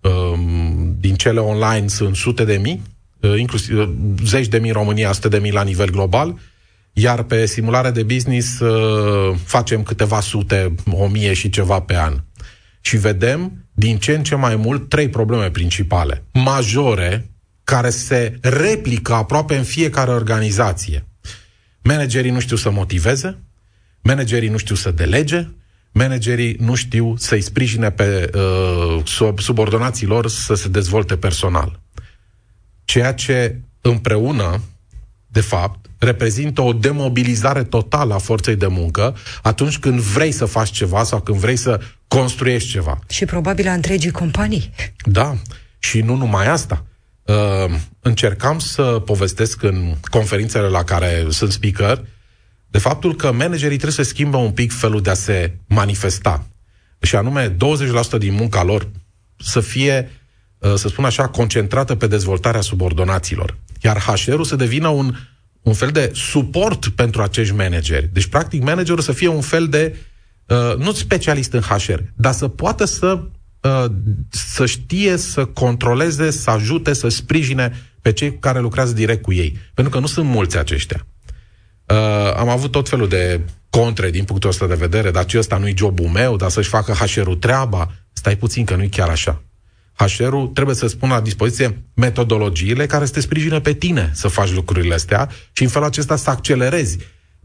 uh, 0.02 0.40
din 1.00 1.16
cele 1.16 1.40
online 1.40 1.88
sunt 1.88 2.16
sute 2.16 2.44
de 2.44 2.58
mii, 2.58 2.82
uh, 2.84 2.93
inclusiv 3.38 3.78
uh, 3.78 3.90
zeci 4.26 4.48
de 4.48 4.58
mii 4.58 4.70
în 4.70 4.76
România, 4.76 5.12
sute 5.12 5.28
de 5.28 5.38
mii 5.38 5.52
la 5.52 5.64
nivel 5.64 5.90
global, 5.90 6.40
iar 6.94 7.24
pe 7.24 7.46
simulare 7.46 7.92
de 7.92 8.04
business 8.04 8.60
uh, 8.60 9.36
facem 9.44 9.84
câteva 9.84 10.20
sute, 10.20 10.74
o 10.92 11.08
mie 11.08 11.34
și 11.34 11.50
ceva 11.50 11.80
pe 11.80 11.98
an. 11.98 12.14
Și 12.82 12.98
vedem 12.98 13.68
din 13.74 13.98
ce 13.98 14.12
în 14.12 14.24
ce 14.24 14.36
mai 14.36 14.56
mult 14.56 14.90
trei 14.90 15.10
probleme 15.10 15.50
principale, 15.50 16.24
majore, 16.34 17.30
care 17.64 17.90
se 17.90 18.38
replică 18.42 19.14
aproape 19.14 19.56
în 19.56 19.64
fiecare 19.64 20.12
organizație. 20.12 21.08
Managerii 21.82 22.32
nu 22.32 22.40
știu 22.40 22.56
să 22.56 22.70
motiveze, 22.70 23.40
managerii 24.02 24.50
nu 24.50 24.58
știu 24.58 24.76
să 24.76 24.92
delege, 24.92 25.48
managerii 25.92 26.56
nu 26.60 26.76
știu 26.76 27.16
să-i 27.18 27.42
sprijine 27.42 27.92
pe 27.92 28.30
uh, 28.34 29.02
sub, 29.06 29.40
subordonații 29.40 30.08
lor 30.08 30.28
să 30.28 30.54
se 30.54 30.68
dezvolte 30.68 31.18
personal. 31.18 31.80
Ceea 32.94 33.14
ce 33.14 33.56
împreună, 33.82 34.62
de 35.28 35.42
fapt, 35.42 35.86
reprezintă 35.98 36.62
o 36.62 36.74
demobilizare 36.74 37.64
totală 37.64 38.14
a 38.14 38.18
forței 38.18 38.56
de 38.56 38.68
muncă 38.68 39.16
atunci 39.42 39.78
când 39.78 40.00
vrei 40.00 40.32
să 40.32 40.46
faci 40.46 40.70
ceva 40.70 41.04
sau 41.04 41.22
când 41.22 41.38
vrei 41.38 41.56
să 41.56 41.82
construiești 42.08 42.70
ceva. 42.70 43.00
Și 43.10 43.26
probabil 43.26 43.68
a 43.68 43.74
întregii 43.74 44.12
companii. 44.12 44.74
Da, 45.06 45.38
și 45.80 46.02
nu 46.02 46.16
numai 46.16 46.48
asta. 46.48 46.86
Uh, 47.24 47.76
încercam 48.00 48.60
să 48.60 48.84
povestesc 48.84 49.64
în 49.64 49.96
conferințele 50.10 50.68
la 50.68 50.84
care 50.84 51.26
sunt 51.30 51.52
speaker 51.52 52.06
de 52.68 52.78
faptul 52.78 53.16
că 53.16 53.32
managerii 53.32 53.78
trebuie 53.78 54.06
să 54.06 54.12
schimbe 54.12 54.38
un 54.38 54.52
pic 54.52 54.72
felul 54.72 55.02
de 55.02 55.10
a 55.10 55.14
se 55.14 55.54
manifesta. 55.68 56.48
Și 57.02 57.16
anume 57.16 57.56
20% 57.56 57.56
din 58.18 58.34
munca 58.34 58.64
lor 58.64 58.88
să 59.38 59.60
fie 59.60 60.10
uh, 60.10 60.23
să 60.76 60.88
spun 60.88 61.06
așa, 61.06 61.28
concentrată 61.28 61.96
pe 61.96 62.08
dezvoltarea 62.08 62.62
subordonaților. 62.62 63.58
Iar 63.82 63.98
HR-ul 63.98 64.44
să 64.44 64.56
devină 64.56 64.88
un, 64.88 65.16
un 65.62 65.74
fel 65.74 65.90
de 65.90 66.12
suport 66.14 66.88
pentru 66.88 67.22
acești 67.22 67.56
manageri. 67.56 68.10
Deci, 68.14 68.26
practic, 68.26 68.62
managerul 68.62 69.02
să 69.02 69.12
fie 69.12 69.28
un 69.28 69.42
fel 69.42 69.68
de, 69.68 69.96
uh, 70.48 70.78
nu 70.78 70.92
specialist 70.92 71.54
în 71.54 71.62
HR, 71.62 72.00
dar 72.16 72.34
să 72.34 72.48
poată 72.48 72.86
să, 72.86 73.24
uh, 73.62 73.86
să 74.30 74.66
știe 74.66 75.18
să 75.18 75.46
controleze, 75.46 76.32
să 76.32 76.50
ajute, 76.50 76.94
să 76.94 77.08
sprijine 77.08 77.92
pe 78.02 78.12
cei 78.12 78.40
care 78.40 78.60
lucrează 78.60 78.94
direct 78.94 79.22
cu 79.22 79.34
ei. 79.34 79.58
Pentru 79.74 79.94
că 79.94 80.00
nu 80.00 80.08
sunt 80.08 80.26
mulți 80.26 80.58
aceștia. 80.58 81.06
Uh, 81.88 82.34
am 82.38 82.50
avut 82.50 82.72
tot 82.72 82.90
felul 82.90 83.08
de 83.08 83.42
contre 83.70 84.10
din 84.10 84.24
punctul 84.24 84.50
ăsta 84.50 84.68
de 84.68 84.76
vedere, 84.76 85.12
dar 85.12 85.26
ce 85.26 85.38
ăsta 85.38 85.58
nu-i 85.58 85.74
jobul 85.78 86.08
meu, 86.08 86.36
dar 86.36 86.50
să-și 86.50 86.70
facă 86.70 86.92
HR-ul 86.92 87.36
treaba. 87.36 87.92
Stai 88.14 88.38
puțin 88.38 88.66
că 88.66 88.76
nu-i 88.76 88.90
chiar 88.90 89.10
așa. 89.10 89.44
HR-ul 89.96 90.48
trebuie 90.48 90.76
să 90.76 90.88
spună 90.88 91.14
la 91.14 91.22
dispoziție 91.22 91.84
metodologiile 91.94 92.86
care 92.86 93.06
să 93.06 93.12
te 93.12 93.20
sprijină 93.20 93.60
pe 93.60 93.74
tine 93.74 94.12
să 94.14 94.28
faci 94.28 94.52
lucrurile 94.54 94.94
astea 94.94 95.30
și 95.52 95.64
în 95.64 95.70
felul 95.70 95.88
acesta 95.88 96.16
să 96.16 96.30
accelerezi 96.30 96.98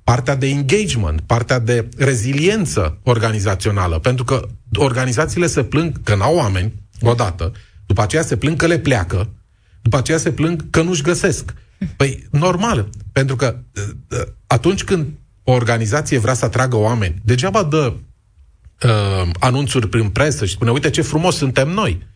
partea 0.04 0.34
de 0.34 0.48
engagement, 0.48 1.20
partea 1.20 1.58
de 1.58 1.88
reziliență 1.96 2.98
organizațională, 3.02 3.98
pentru 3.98 4.24
că 4.24 4.48
organizațiile 4.74 5.46
se 5.46 5.64
plâng 5.64 6.02
că 6.02 6.14
n-au 6.14 6.36
oameni, 6.36 6.72
odată, 7.00 7.52
după 7.86 8.02
aceea 8.02 8.22
se 8.22 8.36
plâng 8.36 8.56
că 8.56 8.66
le 8.66 8.78
pleacă, 8.78 9.30
după 9.82 9.96
aceea 9.96 10.18
se 10.18 10.32
plâng 10.32 10.70
că 10.70 10.82
nu-și 10.82 11.02
găsesc. 11.02 11.54
Păi, 11.96 12.26
normal, 12.30 12.88
pentru 13.12 13.36
că 13.36 13.56
uh, 14.10 14.18
atunci 14.46 14.84
când 14.84 15.06
o 15.42 15.52
organizație 15.52 16.18
vrea 16.18 16.34
să 16.34 16.44
atragă 16.44 16.76
oameni, 16.76 17.14
degeaba 17.24 17.62
dă 17.62 17.94
uh, 18.82 19.30
anunțuri 19.38 19.88
prin 19.88 20.08
presă 20.08 20.44
și 20.44 20.52
spune, 20.52 20.70
uite 20.70 20.90
ce 20.90 21.02
frumos 21.02 21.36
suntem 21.36 21.68
noi. 21.68 22.06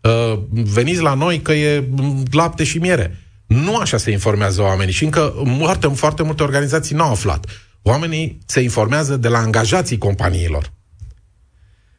Uh, 0.00 0.38
veniți 0.50 1.00
la 1.00 1.14
noi 1.14 1.40
că 1.40 1.52
e 1.52 1.88
lapte 2.30 2.64
și 2.64 2.78
miere. 2.78 3.16
Nu 3.46 3.76
așa 3.76 3.96
se 3.96 4.10
informează 4.10 4.62
oamenii 4.62 4.92
și 4.92 5.04
încă 5.04 5.34
foarte, 5.58 5.88
foarte 5.88 6.22
multe 6.22 6.42
organizații 6.42 6.96
n-au 6.96 7.10
aflat. 7.10 7.46
Oamenii 7.82 8.38
se 8.46 8.60
informează 8.60 9.16
de 9.16 9.28
la 9.28 9.38
angajații 9.38 9.98
companiilor. 9.98 10.72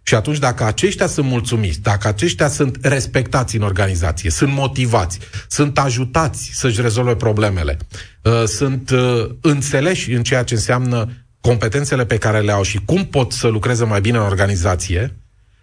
Și 0.03 0.15
atunci, 0.15 0.37
dacă 0.37 0.63
aceștia 0.63 1.07
sunt 1.07 1.25
mulțumiți, 1.25 1.81
dacă 1.81 2.07
aceștia 2.07 2.47
sunt 2.47 2.77
respectați 2.81 3.55
în 3.55 3.61
organizație, 3.61 4.29
sunt 4.29 4.53
motivați, 4.53 5.19
sunt 5.47 5.77
ajutați 5.77 6.49
să-și 6.53 6.81
rezolve 6.81 7.15
problemele, 7.15 7.77
uh, 8.23 8.43
sunt 8.45 8.89
uh, 8.89 9.29
înțeleși 9.41 10.11
în 10.11 10.23
ceea 10.23 10.43
ce 10.43 10.53
înseamnă 10.53 11.09
competențele 11.41 12.05
pe 12.05 12.17
care 12.17 12.39
le 12.39 12.51
au 12.51 12.63
și 12.63 12.79
cum 12.85 13.05
pot 13.05 13.31
să 13.31 13.47
lucreze 13.47 13.85
mai 13.85 14.01
bine 14.01 14.17
în 14.17 14.23
organizație, 14.23 15.17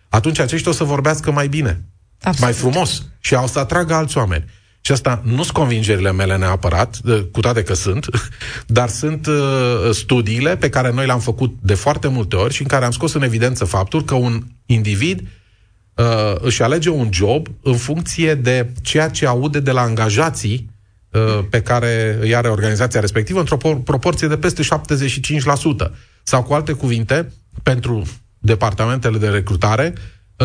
atunci 0.08 0.38
aceștia 0.38 0.70
o 0.70 0.74
să 0.74 0.84
vorbească 0.84 1.30
mai 1.30 1.48
bine, 1.48 1.84
Absolut. 2.22 2.40
mai 2.40 2.52
frumos 2.52 3.02
și 3.20 3.34
au 3.34 3.46
să 3.46 3.58
atragă 3.58 3.94
alți 3.94 4.18
oameni. 4.18 4.44
Și 4.80 4.92
asta 4.92 5.22
nu 5.24 5.42
sunt 5.42 5.50
convingerile 5.50 6.12
mele 6.12 6.36
neapărat, 6.36 7.00
cu 7.32 7.40
toate 7.40 7.62
că 7.62 7.74
sunt, 7.74 8.06
dar 8.66 8.88
sunt 8.88 9.26
uh, 9.26 9.90
studiile 9.92 10.56
pe 10.56 10.68
care 10.68 10.92
noi 10.92 11.06
le-am 11.06 11.20
făcut 11.20 11.56
de 11.60 11.74
foarte 11.74 12.08
multe 12.08 12.36
ori 12.36 12.54
și 12.54 12.62
în 12.62 12.68
care 12.68 12.84
am 12.84 12.90
scos 12.90 13.12
în 13.12 13.22
evidență 13.22 13.64
faptul 13.64 14.04
că 14.04 14.14
un 14.14 14.42
individ 14.66 15.20
uh, 15.94 16.04
își 16.40 16.62
alege 16.62 16.90
un 16.90 17.08
job 17.12 17.46
în 17.62 17.76
funcție 17.76 18.34
de 18.34 18.72
ceea 18.82 19.08
ce 19.08 19.26
aude 19.26 19.60
de 19.60 19.70
la 19.70 19.80
angajații 19.80 20.70
uh, 21.10 21.44
pe 21.50 21.62
care 21.62 22.18
îi 22.20 22.34
are 22.34 22.48
organizația 22.48 23.00
respectivă 23.00 23.38
într-o 23.38 23.56
proporție 23.84 24.28
de 24.28 24.36
peste 24.36 24.62
75%. 24.62 24.66
Sau 26.22 26.42
cu 26.42 26.52
alte 26.52 26.72
cuvinte, 26.72 27.32
pentru 27.62 28.02
departamentele 28.38 29.18
de 29.18 29.28
recrutare, 29.28 29.92
uh, 29.96 30.02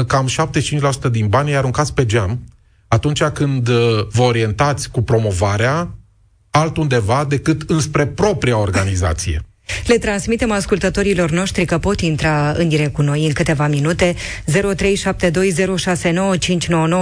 cam 0.08 0.28
75% 1.08 1.12
din 1.12 1.28
banii 1.28 1.56
aruncați 1.56 1.94
pe 1.94 2.06
geam 2.06 2.44
atunci 2.88 3.24
când 3.24 3.68
uh, 3.68 4.08
vă 4.12 4.22
orientați 4.22 4.90
cu 4.92 5.02
promovarea 5.02 5.96
altundeva 6.50 7.26
decât 7.26 7.70
înspre 7.70 8.08
propria 8.08 8.58
organizație. 8.58 9.46
Le 9.86 9.98
transmitem 9.98 10.51
ascultătorilor 10.51 11.32
noștri 11.32 11.65
că 11.65 11.77
pot 11.77 12.01
intra 12.01 12.53
în 12.58 12.67
direct 12.67 12.93
cu 12.93 13.01
noi 13.01 13.25
în 13.25 13.32
câteva 13.32 13.67
minute. 13.67 14.15
0372069599 14.51 14.55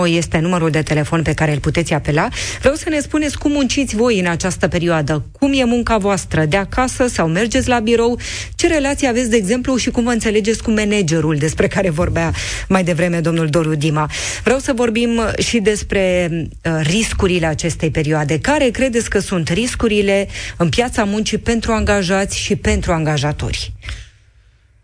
este 0.08 0.38
numărul 0.38 0.70
de 0.70 0.82
telefon 0.82 1.22
pe 1.22 1.34
care 1.34 1.52
îl 1.52 1.60
puteți 1.60 1.94
apela. 1.94 2.28
Vreau 2.60 2.76
să 2.76 2.90
ne 2.90 3.00
spuneți 3.00 3.38
cum 3.38 3.52
munciți 3.52 3.96
voi 3.96 4.20
în 4.20 4.26
această 4.26 4.68
perioadă. 4.68 5.26
Cum 5.40 5.54
e 5.54 5.64
munca 5.64 5.98
voastră? 5.98 6.46
De 6.46 6.58
acasă 6.58 7.08
sau 7.08 7.28
mergeți 7.28 7.68
la 7.68 7.80
birou? 7.80 8.20
Ce 8.56 8.68
relații 8.68 9.08
aveți, 9.08 9.30
de 9.30 9.36
exemplu, 9.36 9.76
și 9.76 9.90
cum 9.90 10.04
vă 10.04 10.12
înțelegeți 10.12 10.64
cu 10.64 10.72
managerul 10.72 11.36
despre 11.36 11.68
care 11.68 11.90
vorbea 11.90 12.34
mai 12.68 12.84
devreme 12.84 13.20
domnul 13.20 13.48
Doru 13.48 13.76
Dima? 13.76 14.10
Vreau 14.44 14.60
să 14.60 14.74
vorbim 14.76 15.22
și 15.38 15.60
despre 15.60 16.30
uh, 16.32 16.72
riscurile 16.84 17.46
acestei 17.46 17.90
perioade. 17.90 18.40
Care 18.40 18.70
credeți 18.70 19.10
că 19.10 19.20
sunt 19.20 19.50
riscurile 19.50 20.28
în 20.58 20.70
piața 20.70 21.04
muncii 21.04 21.38
pentru 21.38 21.72
angajați 21.72 22.40
și 22.40 22.51
pentru 22.56 22.92
angajatori? 22.92 23.74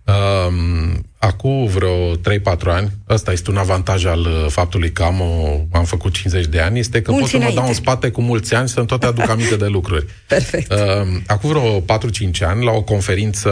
Um, 0.08 1.06
acum 1.18 1.66
vreo 1.66 2.16
3-4 2.16 2.20
ani, 2.66 2.92
ăsta 3.10 3.32
este 3.32 3.50
un 3.50 3.58
avantaj 3.58 4.06
al 4.06 4.20
uh, 4.20 4.46
faptului 4.50 4.92
că 4.92 5.04
am, 5.04 5.22
o, 5.22 5.62
am 5.72 5.84
făcut 5.84 6.14
50 6.14 6.46
de 6.46 6.60
ani, 6.60 6.80
este 6.80 7.02
că 7.02 7.12
mulți 7.12 7.32
pot 7.32 7.42
să 7.42 7.48
mă 7.48 7.54
dau 7.56 7.68
în 7.68 7.74
spate 7.74 8.10
cu 8.10 8.22
mulți 8.22 8.54
ani 8.56 8.70
să-mi 8.70 8.88
tot 8.88 9.04
aduc 9.04 9.30
aminte 9.30 9.56
de 9.56 9.66
lucruri. 9.66 10.06
Perfect. 10.28 10.72
Uh, 10.72 10.78
acum 11.28 11.50
vreo 11.50 11.82
4-5 11.82 11.84
ani, 12.40 12.64
la 12.64 12.72
o 12.72 12.84
conferință, 12.84 13.50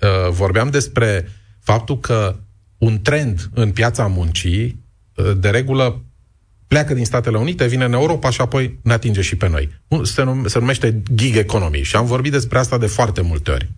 uh, 0.00 0.30
vorbeam 0.30 0.70
despre 0.70 1.28
faptul 1.60 2.00
că 2.00 2.36
un 2.78 3.00
trend 3.02 3.48
în 3.54 3.70
piața 3.70 4.06
muncii, 4.06 4.84
uh, 5.14 5.32
de 5.36 5.48
regulă, 5.48 6.02
pleacă 6.74 6.94
din 6.94 7.04
Statele 7.04 7.38
Unite, 7.38 7.66
vine 7.66 7.84
în 7.84 7.92
Europa 7.92 8.30
și 8.30 8.40
apoi 8.40 8.78
ne 8.82 8.92
atinge 8.92 9.20
și 9.20 9.36
pe 9.36 9.48
noi. 9.48 9.68
Se, 10.02 10.22
num- 10.22 10.46
se 10.46 10.58
numește 10.58 11.02
gig 11.14 11.36
economy 11.36 11.82
și 11.82 11.96
am 11.96 12.06
vorbit 12.06 12.32
despre 12.32 12.58
asta 12.58 12.78
de 12.78 12.86
foarte 12.86 13.20
multe 13.20 13.50
ori. 13.50 13.70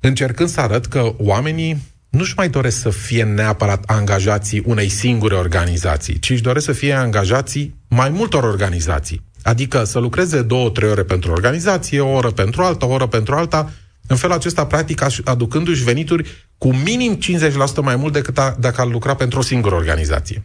Încercând 0.00 0.48
să 0.48 0.60
arăt 0.60 0.86
că 0.86 1.14
oamenii 1.18 1.82
nu-și 2.08 2.32
mai 2.36 2.48
doresc 2.48 2.80
să 2.80 2.90
fie 2.90 3.24
neapărat 3.24 3.84
angajații 3.86 4.62
unei 4.66 4.88
singure 4.88 5.34
organizații, 5.34 6.18
ci 6.18 6.30
își 6.30 6.42
doresc 6.42 6.64
să 6.64 6.72
fie 6.72 6.92
angajații 6.92 7.74
mai 7.88 8.08
multor 8.08 8.44
organizații. 8.44 9.22
Adică 9.42 9.84
să 9.84 9.98
lucreze 9.98 10.42
două, 10.42 10.70
trei 10.70 10.90
ore 10.90 11.02
pentru 11.02 11.32
organizație, 11.32 12.00
o 12.00 12.12
oră 12.12 12.30
pentru 12.30 12.62
alta, 12.62 12.86
o 12.86 12.92
oră 12.92 13.06
pentru 13.06 13.34
alta, 13.34 13.72
în 14.06 14.16
felul 14.16 14.36
acesta, 14.36 14.66
practic, 14.66 15.02
aducându-și 15.24 15.84
venituri 15.84 16.46
cu 16.58 16.74
minim 16.74 17.18
50% 17.18 17.82
mai 17.82 17.96
mult 17.96 18.12
decât 18.12 18.38
a, 18.38 18.56
dacă 18.60 18.80
ar 18.80 18.86
lucra 18.86 19.14
pentru 19.14 19.38
o 19.38 19.42
singură 19.42 19.74
organizație. 19.74 20.42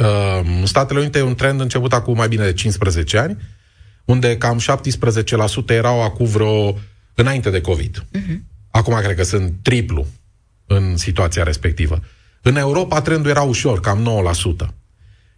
Uh, 0.00 0.62
Statele 0.64 1.00
Unite 1.00 1.18
e 1.18 1.22
un 1.22 1.34
trend 1.34 1.60
început 1.60 1.92
acum 1.92 2.16
mai 2.16 2.28
bine 2.28 2.44
de 2.44 2.52
15 2.52 3.18
ani, 3.18 3.36
unde 4.04 4.36
cam 4.36 4.60
17% 4.60 4.62
erau 5.66 6.02
acum 6.02 6.26
vreo 6.26 6.78
înainte 7.14 7.50
de 7.50 7.60
COVID. 7.60 8.04
Uh-huh. 8.04 8.38
Acum 8.70 8.94
cred 8.94 9.16
că 9.16 9.22
sunt 9.22 9.52
triplu 9.62 10.06
în 10.66 10.96
situația 10.96 11.42
respectivă. 11.42 12.00
În 12.42 12.56
Europa 12.56 13.00
trendul 13.00 13.30
era 13.30 13.42
ușor, 13.42 13.80
cam 13.80 14.24
9%. 14.64 14.66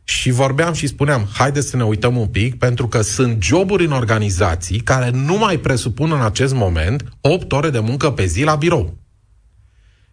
Și 0.04 0.30
vorbeam 0.30 0.72
și 0.72 0.86
spuneam, 0.86 1.28
haideți 1.32 1.68
să 1.68 1.76
ne 1.76 1.84
uităm 1.84 2.16
un 2.16 2.26
pic, 2.26 2.58
pentru 2.58 2.88
că 2.88 3.00
sunt 3.00 3.42
joburi 3.42 3.84
în 3.84 3.92
organizații 3.92 4.80
care 4.80 5.10
nu 5.10 5.38
mai 5.38 5.58
presupun 5.58 6.12
în 6.12 6.22
acest 6.22 6.54
moment 6.54 7.08
8 7.20 7.52
ore 7.52 7.70
de 7.70 7.78
muncă 7.78 8.10
pe 8.10 8.24
zi 8.24 8.42
la 8.42 8.54
birou. 8.54 8.98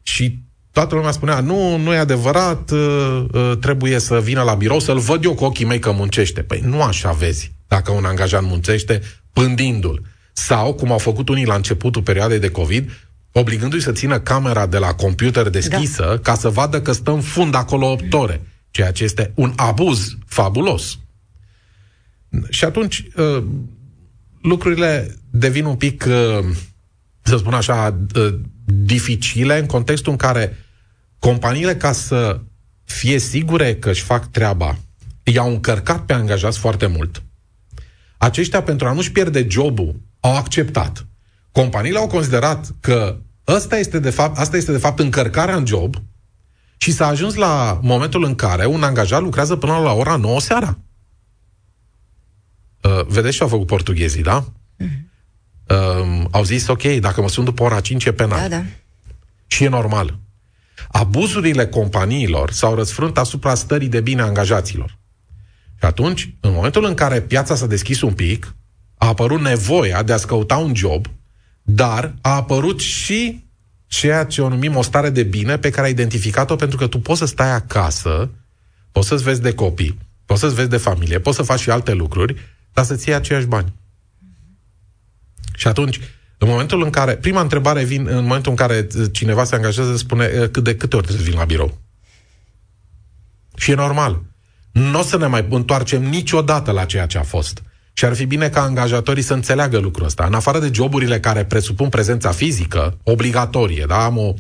Și 0.02 0.40
toată 0.80 0.96
lumea 0.96 1.12
spunea, 1.12 1.40
nu, 1.40 1.78
nu 1.78 1.94
e 1.94 1.98
adevărat, 1.98 2.72
uh, 2.72 3.26
uh, 3.32 3.52
trebuie 3.60 4.00
să 4.00 4.20
vină 4.20 4.42
la 4.42 4.54
birou 4.54 4.80
să-l 4.80 4.98
văd 4.98 5.24
eu 5.24 5.34
cu 5.34 5.44
ochii 5.44 5.66
mei 5.66 5.80
că 5.80 5.92
muncește. 5.92 6.42
Păi 6.42 6.62
nu 6.66 6.82
așa 6.82 7.12
vezi 7.12 7.52
dacă 7.68 7.92
un 7.92 8.06
angajat 8.06 8.44
muncește 8.44 9.02
pândindu-l. 9.34 10.02
Sau, 10.34 10.74
cum 10.74 10.92
au 10.92 10.98
făcut 10.98 11.30
unii 11.30 11.46
la 11.46 11.56
începutul 11.56 12.02
perioadei 12.02 12.40
de 12.40 12.50
COVID, 12.50 12.92
obligându-i 13.32 13.82
să 13.82 13.92
țină 13.92 14.20
camera 14.20 14.66
de 14.66 14.78
la 14.78 14.94
computer 14.94 15.50
deschisă 15.50 16.04
da. 16.04 16.18
ca 16.18 16.36
să 16.36 16.50
vadă 16.50 16.82
că 16.82 16.92
stă 16.92 17.12
în 17.12 17.22
fund 17.22 17.56
acolo 17.56 17.92
8 17.92 18.14
ore, 18.14 18.42
ceea 18.72 18.92
ce 18.92 19.04
este 19.04 19.32
un 19.36 19.54
abuz 19.56 20.18
fabulos. 20.26 21.00
Și 22.50 22.66
atunci 22.66 23.04
uh, 23.16 23.44
lucrurile 24.42 25.16
devin 25.30 25.66
un 25.66 25.76
pic, 25.76 26.04
să 27.22 27.38
spun 27.38 27.54
așa, 27.54 28.00
dificile 28.66 29.60
în 29.60 29.66
contextul 29.66 30.12
în 30.12 30.18
care 30.18 30.58
companiile, 31.20 31.76
ca 31.76 31.92
să 31.92 32.42
fie 32.84 33.20
sigure 33.20 33.76
că 33.76 33.90
își 33.90 34.04
fac 34.04 34.32
treaba, 34.32 34.78
i-au 35.24 35.50
încărcat 35.50 36.06
pe 36.06 36.14
angajați 36.14 36.60
foarte 36.60 36.86
mult. 36.86 37.24
Aceștia, 38.18 38.64
pentru 38.64 38.88
a 38.88 38.94
nu-și 38.94 39.12
pierde 39.12 39.48
jobul, 39.50 40.02
au 40.20 40.36
acceptat. 40.36 41.08
Companiile 41.52 41.98
au 41.98 42.08
considerat 42.08 42.68
că 42.80 43.18
asta 43.44 43.78
este 43.78 44.00
de 44.00 44.10
fapt, 44.10 44.38
asta 44.38 44.58
este 44.58 44.72
de 44.72 44.78
fapt 44.78 45.00
încărcarea 45.00 45.56
în 45.56 45.66
job 45.66 45.96
și 46.78 46.92
s-a 46.92 47.08
ajuns 47.08 47.36
la 47.36 47.80
momentul 47.82 48.24
în 48.24 48.36
care 48.36 48.66
un 48.66 48.84
angajat 48.84 49.22
lucrează 49.22 49.56
până 49.56 49.78
la 49.78 49.92
ora 49.92 50.16
9 50.16 50.40
seara. 50.40 50.78
Uh, 52.82 53.06
vedeți 53.06 53.36
ce 53.36 53.44
au 53.44 53.50
făcut 53.50 53.68
portughezii, 53.68 54.24
da? 54.24 54.44
Mm-hmm. 54.44 55.10
Uh, 55.68 56.26
au 56.32 56.44
zis, 56.44 56.68
ok, 56.68 56.84
dacă 56.84 57.22
mă 57.22 57.30
sun 57.30 57.44
după 57.44 57.64
ora 57.64 57.80
5 57.80 58.06
e 58.06 58.14
penal. 58.14 58.40
Da, 58.40 58.56
da. 58.56 58.64
Și 59.48 59.64
e 59.64 59.68
normal. 59.68 60.20
Abuzurile 60.88 61.68
companiilor 61.68 62.52
s-au 62.52 62.76
răsfrânt 62.76 63.18
asupra 63.18 63.56
stării 63.56 63.88
de 63.88 64.02
bine 64.02 64.22
a 64.22 64.26
angajaților. 64.26 64.98
Și 65.80 65.86
atunci, 65.86 66.34
în 66.40 66.52
momentul 66.52 66.86
în 66.86 66.94
care 66.94 67.22
piața 67.22 67.56
s-a 67.56 67.68
deschis 67.68 68.02
un 68.02 68.14
pic, 68.14 68.56
a 68.98 69.08
apărut 69.08 69.42
nevoia 69.42 70.04
de 70.04 70.14
a-ți 70.14 70.28
căuta 70.28 70.58
un 70.58 70.76
job, 70.76 71.06
dar 71.62 72.14
a 72.22 72.36
apărut 72.36 72.80
și 72.80 73.48
ceea 73.88 74.24
ce 74.26 74.42
o 74.42 74.50
numim 74.50 74.76
o 74.76 74.82
stare 74.82 75.10
de 75.10 75.24
bine 75.24 75.58
pe 75.58 75.70
care 75.70 75.86
ai 75.86 75.92
identificat-o 75.92 76.56
pentru 76.56 76.78
că 76.78 76.88
tu 76.88 77.00
poți 77.00 77.20
să 77.20 77.26
stai 77.26 77.52
acasă, 77.52 78.30
poți 78.92 79.08
să-ți 79.08 79.24
vezi 79.24 79.42
de 79.42 79.54
copii, 79.54 79.98
poți 80.26 80.40
să-ți 80.40 80.56
vezi 80.56 80.70
de 80.70 80.78
familie, 80.78 81.20
poți 81.20 81.36
să 81.36 81.44
faci 81.44 81.60
și 81.60 81.70
alte 81.70 81.94
lucruri, 81.94 82.36
dar 82.74 82.86
să-ți 82.86 83.08
iei 83.08 83.18
aceiași 83.18 83.46
bani. 83.46 83.74
Și 85.56 85.68
atunci, 85.68 86.00
în 86.42 86.48
momentul 86.48 86.84
în 86.84 86.90
care, 86.90 87.16
prima 87.16 87.42
întrebare 87.42 87.84
vin, 87.84 88.08
în 88.08 88.22
momentul 88.22 88.52
în 88.52 88.58
care 88.58 88.88
cineva 89.12 89.44
se 89.44 89.56
angajează, 89.56 89.96
spune 89.96 90.28
cât 90.28 90.64
de 90.64 90.76
câte 90.76 90.96
ori 90.96 91.06
trebuie 91.06 91.26
să 91.26 91.32
vin 91.32 91.40
la 91.40 91.46
birou. 91.46 91.78
Și 93.56 93.72
e 93.72 93.76
normal. 93.76 94.22
Nu 94.72 95.00
o 95.00 95.02
să 95.02 95.18
ne 95.18 95.26
mai 95.26 95.46
întoarcem 95.50 96.04
niciodată 96.04 96.72
la 96.72 96.86
ceea 96.86 97.06
ce 97.06 97.18
a 97.18 97.24
fost. 97.24 97.62
Și 97.94 98.06
ar 98.06 98.16
fi 98.16 98.26
bine 98.26 98.50
ca 98.50 98.62
angajatorii 98.62 99.24
să 99.24 99.34
înțeleagă 99.34 99.78
lucrul 99.78 100.06
ăsta. 100.06 100.26
În 100.26 100.34
afară 100.34 100.60
de 100.60 100.72
joburile 100.74 101.20
care 101.20 101.46
presupun 101.46 101.90
prezența 101.90 102.32
fizică, 102.32 102.98
obligatorie, 103.04 103.86
da? 103.88 104.04
Am 104.04 104.18
o 104.18 104.34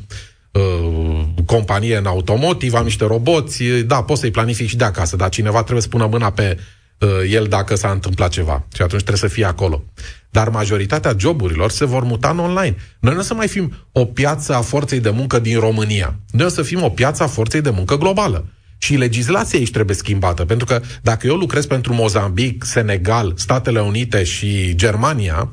uh, 0.51 1.25
companie 1.45 1.97
în 1.97 2.05
automotiv, 2.05 2.73
am 2.73 2.83
niște 2.83 3.05
roboți, 3.05 3.63
da, 3.63 4.03
poți 4.03 4.19
să-i 4.19 4.31
planifici 4.31 4.69
și 4.69 4.77
de 4.77 4.83
acasă, 4.83 5.15
dar 5.15 5.29
cineva 5.29 5.59
trebuie 5.59 5.81
să 5.81 5.87
pună 5.87 6.05
mâna 6.05 6.31
pe 6.31 6.57
uh, 6.99 7.09
el 7.29 7.45
dacă 7.47 7.75
s-a 7.75 7.91
întâmplat 7.91 8.29
ceva. 8.29 8.65
Și 8.73 8.81
atunci 8.81 9.03
trebuie 9.03 9.29
să 9.29 9.35
fie 9.35 9.45
acolo. 9.45 9.83
Dar 10.29 10.49
majoritatea 10.49 11.15
joburilor 11.17 11.71
se 11.71 11.85
vor 11.85 12.03
muta 12.03 12.29
în 12.29 12.39
online. 12.39 12.75
Noi 12.99 13.13
nu 13.13 13.19
o 13.19 13.23
să 13.23 13.33
mai 13.33 13.47
fim 13.47 13.73
o 13.91 14.05
piață 14.05 14.53
a 14.53 14.61
forței 14.61 14.99
de 14.99 15.09
muncă 15.09 15.39
din 15.39 15.59
România. 15.59 16.19
Noi 16.31 16.45
o 16.45 16.49
să 16.49 16.61
fim 16.61 16.83
o 16.83 16.89
piață 16.89 17.23
a 17.23 17.27
forței 17.27 17.61
de 17.61 17.69
muncă 17.69 17.97
globală. 17.97 18.45
Și 18.77 18.95
legislația 18.95 19.59
aici 19.59 19.71
trebuie 19.71 19.95
schimbată, 19.95 20.45
pentru 20.45 20.65
că 20.65 20.81
dacă 21.01 21.27
eu 21.27 21.35
lucrez 21.35 21.65
pentru 21.65 21.93
Mozambic, 21.93 22.63
Senegal, 22.63 23.33
Statele 23.35 23.81
Unite 23.81 24.23
și 24.23 24.75
Germania, 24.75 25.49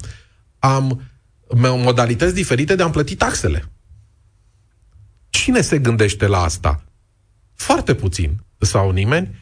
am 0.59 1.02
modalități 1.59 2.35
diferite 2.35 2.75
de 2.75 2.83
a-mi 2.83 2.92
plăti 2.92 3.16
taxele. 3.16 3.64
Cine 5.30 5.61
se 5.61 5.78
gândește 5.78 6.26
la 6.26 6.42
asta? 6.42 6.85
Foarte 7.54 7.95
puțin 7.95 8.45
sau 8.59 8.90
nimeni. 8.90 9.35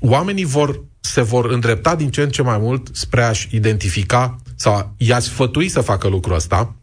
Uh, 0.00 0.10
oamenii 0.10 0.44
vor, 0.44 0.84
se 1.00 1.22
vor 1.22 1.50
îndrepta 1.50 1.94
din 1.94 2.10
ce 2.10 2.22
în 2.22 2.30
ce 2.30 2.42
mai 2.42 2.58
mult 2.58 2.88
spre 2.92 3.22
a-și 3.22 3.48
identifica 3.50 4.36
sau 4.56 4.94
i-a 4.96 5.18
sfătui 5.18 5.68
să 5.68 5.80
facă 5.80 6.08
lucrul 6.08 6.34
ăsta, 6.34 6.76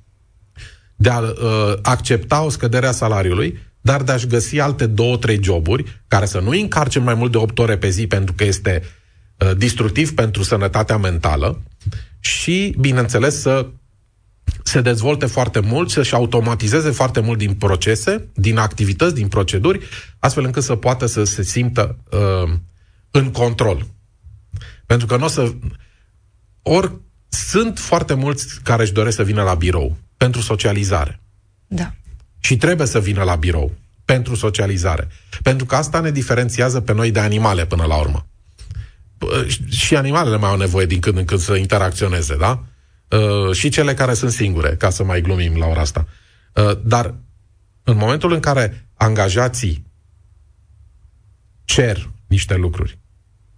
de 0.96 1.10
a 1.10 1.20
uh, 1.20 1.34
accepta 1.82 2.44
o 2.44 2.50
scădere 2.50 2.88
a 2.88 2.92
salariului, 2.92 3.60
dar 3.82 4.04
de 4.04 4.12
a-și 4.12 4.28
găsi 4.28 4.60
alte 4.60 4.86
două, 4.86 5.18
trei 5.18 5.40
joburi 5.44 6.04
care 6.08 6.26
să 6.26 6.40
nu 6.40 6.50
încarce 6.50 7.00
mai 7.00 7.14
mult 7.14 7.32
de 7.32 7.38
8 7.38 7.60
ore 7.60 7.78
pe 7.78 7.90
zi 7.90 8.08
pentru 8.08 8.34
că 8.34 8.44
este 8.44 8.84
uh, 9.38 9.52
destructiv 9.58 10.14
pentru 10.14 10.44
sănătatea 10.44 10.98
mentală 10.98 11.62
și, 12.20 12.76
bineînțeles, 12.80 13.42
să 13.42 13.68
se 14.64 14.82
dezvolte 14.82 15.26
foarte 15.26 15.60
mult, 15.60 15.90
să-și 15.90 16.14
automatizeze 16.14 16.90
foarte 16.92 17.20
mult 17.20 17.38
din 17.38 17.54
procese, 17.54 18.28
din 18.34 18.58
activități, 18.58 19.16
din 19.16 19.28
proceduri, 19.28 19.80
astfel 20.20 20.44
încât 20.44 20.64
să 20.64 20.76
poată 20.76 21.06
să 21.06 21.24
se 21.24 21.44
simtă 21.44 21.98
uh, 22.12 22.54
în 23.12 23.32
control. 23.32 23.86
Pentru 24.86 25.08
că 25.08 25.18
nu 25.18 25.26
o 25.26 25.28
să... 25.28 25.54
Ori 26.62 26.92
sunt 27.28 27.80
foarte 27.80 28.14
mulți 28.14 28.62
care 28.64 28.82
își 28.82 28.94
doresc 28.94 29.16
să 29.16 29.24
vină 29.24 29.44
la 29.44 29.54
birou 29.54 29.98
pentru 30.18 30.42
socializare. 30.42 31.20
Da 31.68 31.94
și 32.40 32.58
trebuie 32.58 32.88
să 32.88 33.00
vină 33.00 33.24
la 33.24 33.36
birou 33.36 33.72
pentru 34.06 34.36
socializare. 34.36 35.08
Pentru 35.42 35.66
că 35.66 35.76
asta 35.76 36.00
ne 36.00 36.12
diferențiază 36.12 36.82
pe 36.82 36.94
noi 36.94 37.12
de 37.12 37.20
animale 37.20 37.66
până 37.66 37.86
la 37.86 37.96
urmă. 37.96 38.28
Și 39.70 39.96
animalele 39.96 40.38
mai 40.38 40.50
au 40.50 40.58
nevoie 40.58 40.86
din 40.86 41.00
când 41.00 41.18
în 41.18 41.26
când 41.26 41.40
să 41.40 41.56
interacționeze, 41.56 42.38
da? 42.38 42.64
Uh, 43.08 43.56
și 43.56 43.70
cele 43.70 43.94
care 43.94 44.14
sunt 44.14 44.32
singure, 44.32 44.76
ca 44.76 44.90
să 44.90 45.04
mai 45.04 45.22
glumim 45.22 45.58
la 45.58 45.66
ora 45.66 45.82
asta. 45.82 46.08
Uh, 46.54 46.80
dar 46.84 47.16
în 47.84 47.98
momentul 47.98 48.34
în 48.34 48.40
care 48.40 48.90
angajații 48.94 49.86
cer 51.66 52.10
niște 52.28 52.56
lucruri, 52.56 52.99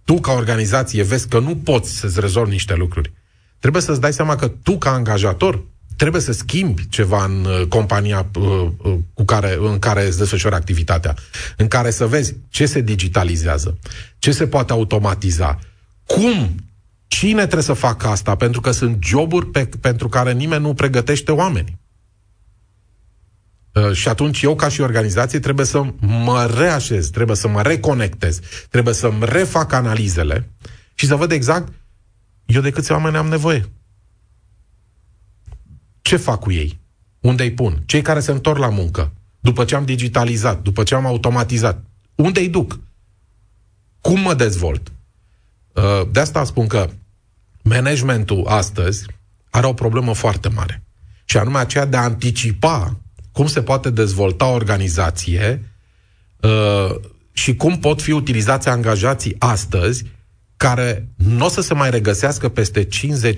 tu 0.04 0.20
ca 0.20 0.32
organizație 0.32 1.02
vezi 1.02 1.28
că 1.28 1.38
nu 1.38 1.56
poți 1.56 1.96
să-ți 1.96 2.20
rezolvi 2.20 2.50
niște 2.50 2.74
lucruri, 2.74 3.12
trebuie 3.58 3.82
să-ți 3.82 4.00
dai 4.00 4.12
seama 4.12 4.36
că 4.36 4.48
tu 4.48 4.78
ca 4.78 4.90
angajator 4.90 5.62
trebuie 5.96 6.22
să 6.22 6.32
schimbi 6.32 6.88
ceva 6.88 7.24
în 7.24 7.44
uh, 7.44 7.66
compania 7.68 8.26
uh, 8.34 8.68
uh, 8.82 8.94
cu 9.14 9.24
care, 9.24 9.58
în 9.60 9.78
care 9.78 10.06
îți 10.06 10.18
desfășoară 10.18 10.56
activitatea, 10.56 11.14
în 11.56 11.68
care 11.68 11.90
să 11.90 12.06
vezi 12.06 12.36
ce 12.48 12.66
se 12.66 12.80
digitalizează, 12.80 13.78
ce 14.18 14.32
se 14.32 14.46
poate 14.46 14.72
automatiza, 14.72 15.58
cum, 16.06 16.54
cine 17.06 17.40
trebuie 17.40 17.62
să 17.62 17.72
facă 17.72 18.06
asta, 18.06 18.34
pentru 18.34 18.60
că 18.60 18.70
sunt 18.70 19.04
joburi 19.04 19.46
pe, 19.46 19.68
pentru 19.80 20.08
care 20.08 20.32
nimeni 20.32 20.62
nu 20.62 20.74
pregătește 20.74 21.32
oameni. 21.32 21.78
Uh, 23.74 23.92
și 23.92 24.08
atunci 24.08 24.42
eu, 24.42 24.54
ca 24.54 24.68
și 24.68 24.80
organizație, 24.80 25.38
trebuie 25.38 25.66
să 25.66 25.84
mă 26.00 26.54
reașez, 26.56 27.08
trebuie 27.08 27.36
să 27.36 27.48
mă 27.48 27.62
reconectez, 27.62 28.40
trebuie 28.70 28.94
să-mi 28.94 29.24
refac 29.24 29.72
analizele 29.72 30.50
și 30.94 31.06
să 31.06 31.14
văd 31.14 31.30
exact 31.30 31.72
eu 32.46 32.60
de 32.60 32.70
câți 32.70 32.92
oameni 32.92 33.16
am 33.16 33.28
nevoie 33.28 33.70
ce 36.12 36.16
fac 36.16 36.40
cu 36.40 36.52
ei? 36.52 36.80
Unde 37.20 37.42
îi 37.42 37.52
pun? 37.52 37.82
Cei 37.86 38.02
care 38.02 38.20
se 38.20 38.30
întorc 38.30 38.58
la 38.58 38.68
muncă, 38.68 39.12
după 39.40 39.64
ce 39.64 39.74
am 39.74 39.84
digitalizat, 39.84 40.62
după 40.62 40.82
ce 40.82 40.94
am 40.94 41.06
automatizat, 41.06 41.84
unde 42.14 42.40
îi 42.40 42.48
duc? 42.48 42.80
Cum 44.00 44.20
mă 44.20 44.34
dezvolt? 44.34 44.92
Uh, 45.74 46.10
de 46.10 46.20
asta 46.20 46.44
spun 46.44 46.66
că 46.66 46.90
managementul 47.62 48.46
astăzi 48.46 49.06
are 49.50 49.66
o 49.66 49.72
problemă 49.72 50.14
foarte 50.14 50.48
mare. 50.48 50.82
Și 51.24 51.36
anume 51.36 51.58
aceea 51.58 51.84
de 51.84 51.96
a 51.96 52.02
anticipa 52.02 52.96
cum 53.32 53.46
se 53.46 53.62
poate 53.62 53.90
dezvolta 53.90 54.46
o 54.46 54.54
organizație 54.54 55.70
uh, 56.40 56.94
și 57.32 57.54
cum 57.56 57.78
pot 57.78 58.02
fi 58.02 58.10
utilizați 58.10 58.68
angajații 58.68 59.36
astăzi 59.38 60.04
care 60.56 61.08
nu 61.16 61.44
o 61.44 61.48
să 61.48 61.60
se 61.60 61.74
mai 61.74 61.90
regăsească 61.90 62.48
peste 62.48 62.86
5-10 62.86 62.88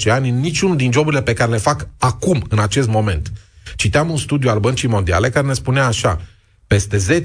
ani 0.09 0.29
în 0.29 0.41
niciunul 0.41 0.77
din 0.77 0.93
joburile 0.93 1.23
pe 1.23 1.33
care 1.33 1.51
le 1.51 1.57
fac 1.57 1.89
acum, 1.99 2.45
în 2.49 2.59
acest 2.59 2.89
moment. 2.89 3.33
Citeam 3.77 4.11
un 4.11 4.17
studiu 4.17 4.51
al 4.51 4.59
Băncii 4.59 4.89
Mondiale 4.89 5.31
care 5.31 5.47
ne 5.47 5.53
spunea 5.53 5.87
așa, 5.87 6.21
peste 6.67 7.23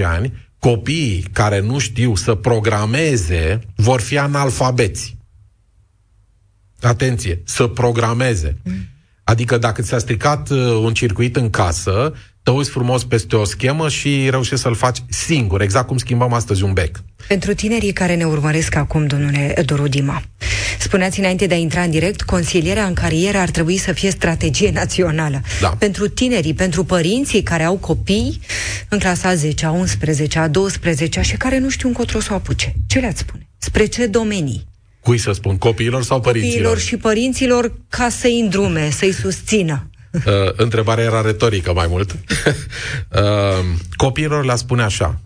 10-15 0.00 0.04
ani, 0.04 0.32
copiii 0.58 1.22
care 1.32 1.60
nu 1.60 1.78
știu 1.78 2.14
să 2.14 2.34
programeze 2.34 3.60
vor 3.74 4.00
fi 4.00 4.18
analfabeți. 4.18 5.16
Atenție, 6.80 7.42
să 7.44 7.66
programeze. 7.66 8.56
Mm. 8.64 8.88
Adică 9.30 9.58
dacă 9.58 9.82
ți-a 9.82 9.98
stricat 9.98 10.50
uh, 10.50 10.58
un 10.58 10.94
circuit 10.94 11.36
în 11.36 11.50
casă, 11.50 12.12
te 12.42 12.50
uiți 12.50 12.70
frumos 12.70 13.04
peste 13.04 13.36
o 13.36 13.44
schemă 13.44 13.88
și 13.88 14.26
reușești 14.30 14.62
să-l 14.62 14.74
faci 14.74 14.98
singur, 15.08 15.60
exact 15.60 15.86
cum 15.86 15.96
schimbăm 15.96 16.32
astăzi 16.32 16.62
un 16.62 16.72
bec. 16.72 17.02
Pentru 17.28 17.54
tinerii 17.54 17.92
care 17.92 18.14
ne 18.14 18.24
urmăresc 18.24 18.74
acum, 18.74 19.06
domnule 19.06 19.62
Doru 19.64 19.88
Dima, 19.88 20.22
spuneați 20.78 21.18
înainte 21.18 21.46
de 21.46 21.54
a 21.54 21.56
intra 21.56 21.82
în 21.82 21.90
direct, 21.90 22.22
consilierea 22.22 22.84
în 22.84 22.94
carieră 22.94 23.38
ar 23.38 23.50
trebui 23.50 23.76
să 23.76 23.92
fie 23.92 24.10
strategie 24.10 24.70
națională. 24.70 25.40
Da. 25.60 25.68
Pentru 25.68 26.08
tinerii, 26.08 26.54
pentru 26.54 26.84
părinții 26.84 27.42
care 27.42 27.62
au 27.62 27.76
copii 27.76 28.40
în 28.88 28.98
clasa 28.98 29.34
10, 29.34 29.66
a 29.66 29.70
11, 29.70 30.38
a 30.38 30.48
12 30.48 31.20
și 31.20 31.36
care 31.36 31.58
nu 31.58 31.68
știu 31.68 31.88
încotro 31.88 32.20
să 32.20 32.28
o 32.32 32.34
apuce. 32.34 32.74
Ce 32.86 32.98
le-ați 32.98 33.18
spune? 33.18 33.48
Spre 33.58 33.86
ce 33.86 34.06
domenii? 34.06 34.68
Cui 35.00 35.18
să 35.18 35.32
spun, 35.32 35.58
copiilor 35.58 36.02
sau 36.02 36.20
părinților? 36.20 36.54
Copiilor 36.54 36.78
și 36.78 36.96
părinților 36.96 37.72
ca 37.88 38.08
să-i 38.08 38.40
îndrume, 38.40 38.90
să-i 38.90 39.12
susțină. 39.12 39.90
Uh, 40.12 40.22
întrebarea 40.56 41.04
era 41.04 41.20
retorică 41.20 41.72
mai 41.72 41.86
mult. 41.88 42.10
uh, 42.16 43.20
copiilor 43.96 44.44
le 44.44 44.56
spune 44.56 44.82
așa, 44.82 45.20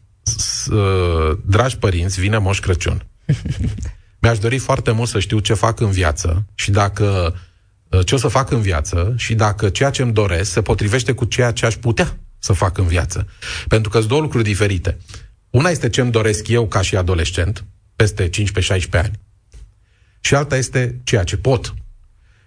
uh, 0.70 1.38
dragi 1.46 1.76
părinți, 1.76 2.20
vine 2.20 2.38
Moș 2.38 2.60
Crăciun. 2.60 3.06
Mi-aș 4.20 4.38
dori 4.38 4.58
foarte 4.58 4.90
mult 4.90 5.08
să 5.08 5.18
știu 5.18 5.38
ce 5.38 5.54
fac 5.54 5.80
în 5.80 5.90
viață 5.90 6.44
și 6.54 6.70
dacă 6.70 7.34
uh, 7.88 8.06
ce 8.06 8.14
o 8.14 8.18
să 8.18 8.28
fac 8.28 8.50
în 8.50 8.60
viață 8.60 9.14
și 9.16 9.34
dacă 9.34 9.68
ceea 9.68 9.90
ce 9.90 10.02
îmi 10.02 10.12
doresc 10.12 10.50
se 10.50 10.62
potrivește 10.62 11.12
cu 11.12 11.24
ceea 11.24 11.50
ce 11.50 11.66
aș 11.66 11.74
putea 11.74 12.16
să 12.38 12.52
fac 12.52 12.78
în 12.78 12.86
viață. 12.86 13.26
Pentru 13.68 13.90
că 13.90 13.96
sunt 13.96 14.08
două 14.08 14.20
lucruri 14.20 14.44
diferite. 14.44 14.98
Una 15.50 15.68
este 15.68 15.88
ce 15.88 16.00
îmi 16.00 16.10
doresc 16.10 16.48
eu 16.48 16.66
ca 16.68 16.80
și 16.80 16.96
adolescent, 16.96 17.64
peste 17.96 18.28
15-16 18.28 18.30
ani. 18.90 19.20
Și 20.24 20.34
alta 20.34 20.56
este 20.56 21.00
ceea 21.04 21.24
ce 21.24 21.36
pot. 21.36 21.74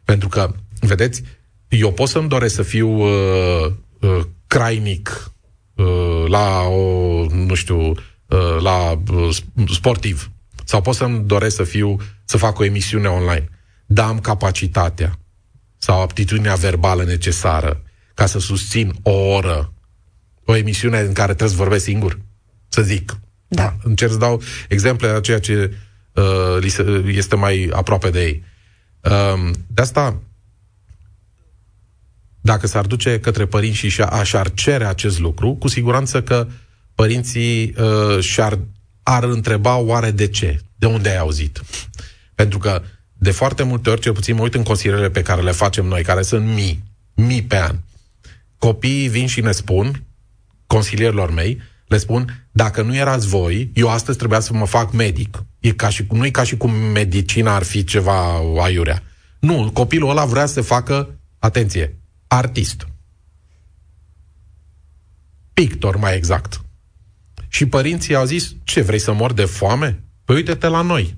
Pentru 0.04 0.28
că, 0.28 0.54
vedeți, 0.80 1.24
eu 1.68 1.94
pot 1.94 2.10
să-mi 2.10 2.30
doresc 2.30 2.56
să 2.56 2.62
fiu 2.62 2.90
uh, 2.90 3.72
uh, 4.00 4.20
crainic 4.48 5.32
uh, 5.76 6.26
la 6.28 6.62
o, 6.62 7.26
nu 7.30 7.54
știu, 7.54 7.90
uh, 7.90 8.58
la 8.60 9.02
uh, 9.14 9.38
sportiv. 9.72 10.32
Sau 10.64 10.82
pot 10.82 10.96
să-mi 10.96 11.24
doresc 11.26 11.56
să 11.56 11.64
fiu, 11.64 11.98
să 12.26 12.38
fac 12.38 12.60
o 12.60 12.64
emisiune 12.64 13.08
online. 13.08 13.50
Dar 13.86 14.08
am 14.08 14.20
capacitatea 14.20 15.20
sau 15.78 16.02
aptitudinea 16.02 16.56
verbală 16.56 17.04
necesară 17.04 17.82
ca 18.14 18.26
să 18.26 18.40
susțin 18.40 18.94
o 19.02 19.12
oră 19.12 19.74
O 20.46 20.56
emisiune 20.56 21.00
în 21.00 21.14
care 21.14 21.34
trebuie 21.34 21.58
să 21.58 21.64
vorbesc 21.64 21.84
singur? 21.84 22.20
Să 22.68 22.82
zic. 22.82 23.20
Da. 23.48 23.62
da. 23.64 23.76
Încerc 23.84 24.12
să 24.12 24.18
dau 24.18 24.42
exemple 24.70 25.08
a 25.08 25.20
ceea 25.20 25.40
ce 25.40 25.70
uh, 25.72 25.78
este 27.06 27.36
mai 27.36 27.70
aproape 27.74 28.10
de 28.10 28.24
ei. 28.24 28.44
Uh, 29.02 29.52
de 29.68 29.82
asta, 29.82 30.22
dacă 32.42 32.68
s-ar 32.68 32.86
duce 32.86 33.20
către 33.20 33.46
părinți 33.46 33.78
și 33.78 33.90
și-ar 34.24 34.52
cere 34.54 34.86
acest 34.86 35.20
lucru, 35.20 35.54
cu 35.54 35.68
siguranță 35.68 36.22
că 36.22 36.48
părinții 36.96 37.76
uh, 37.78 38.20
și-ar 38.20 38.60
ar 39.04 39.24
întreba 39.24 39.78
oare 39.78 40.12
de 40.12 40.28
ce, 40.28 40.62
de 40.76 40.86
unde 40.86 41.10
ai 41.10 41.18
auzit. 41.18 41.62
Pentru 42.36 42.58
că 42.58 42.82
de 43.14 43.32
foarte 43.32 43.64
multe 43.64 43.90
ori, 43.90 44.02
cel 44.02 44.14
puțin 44.14 44.36
mă 44.36 44.42
uit 44.42 44.56
în 44.56 44.64
consilierele 44.64 45.10
pe 45.10 45.22
care 45.22 45.42
le 45.42 45.52
facem 45.52 45.86
noi, 45.86 46.04
care 46.04 46.22
sunt 46.22 46.46
mii, 46.46 46.84
mii 47.16 47.44
pe 47.44 47.58
an. 47.58 47.76
Copiii 48.58 49.08
vin 49.08 49.28
și 49.28 49.42
ne 49.42 49.52
spun, 49.52 50.04
consilierilor 50.68 51.32
mei, 51.32 51.62
le 51.88 51.98
spun, 51.98 52.48
dacă 52.52 52.82
nu 52.82 52.96
erați 52.96 53.28
voi, 53.28 53.72
eu 53.74 53.90
astăzi 53.90 54.18
trebuia 54.18 54.40
să 54.40 54.54
mă 54.54 54.66
fac 54.66 54.92
medic. 54.92 55.44
E 55.60 55.72
ca 55.72 55.90
și, 55.90 56.06
nu 56.10 56.26
e 56.26 56.30
ca 56.30 56.44
și 56.44 56.58
cum 56.58 56.72
medicina 56.72 57.56
ar 57.56 57.64
fi 57.64 57.84
ceva 57.84 58.42
aiurea. 58.62 59.04
Nu, 59.40 59.70
copilul 59.74 60.10
ăla 60.10 60.26
vrea 60.26 60.46
să 60.46 60.54
se 60.54 60.62
facă, 60.62 61.20
atenție, 61.40 62.00
artist. 62.28 62.88
Pictor, 65.54 65.96
mai 65.96 66.16
exact. 66.16 66.62
Și 67.48 67.66
părinții 67.66 68.16
au 68.16 68.26
zis, 68.26 68.56
ce, 68.64 68.82
vrei 68.82 69.00
să 69.00 69.14
mor 69.14 69.34
de 69.34 69.46
foame? 69.46 70.04
Păi 70.26 70.36
uite-te 70.36 70.68
la 70.68 70.82
noi. 70.82 71.18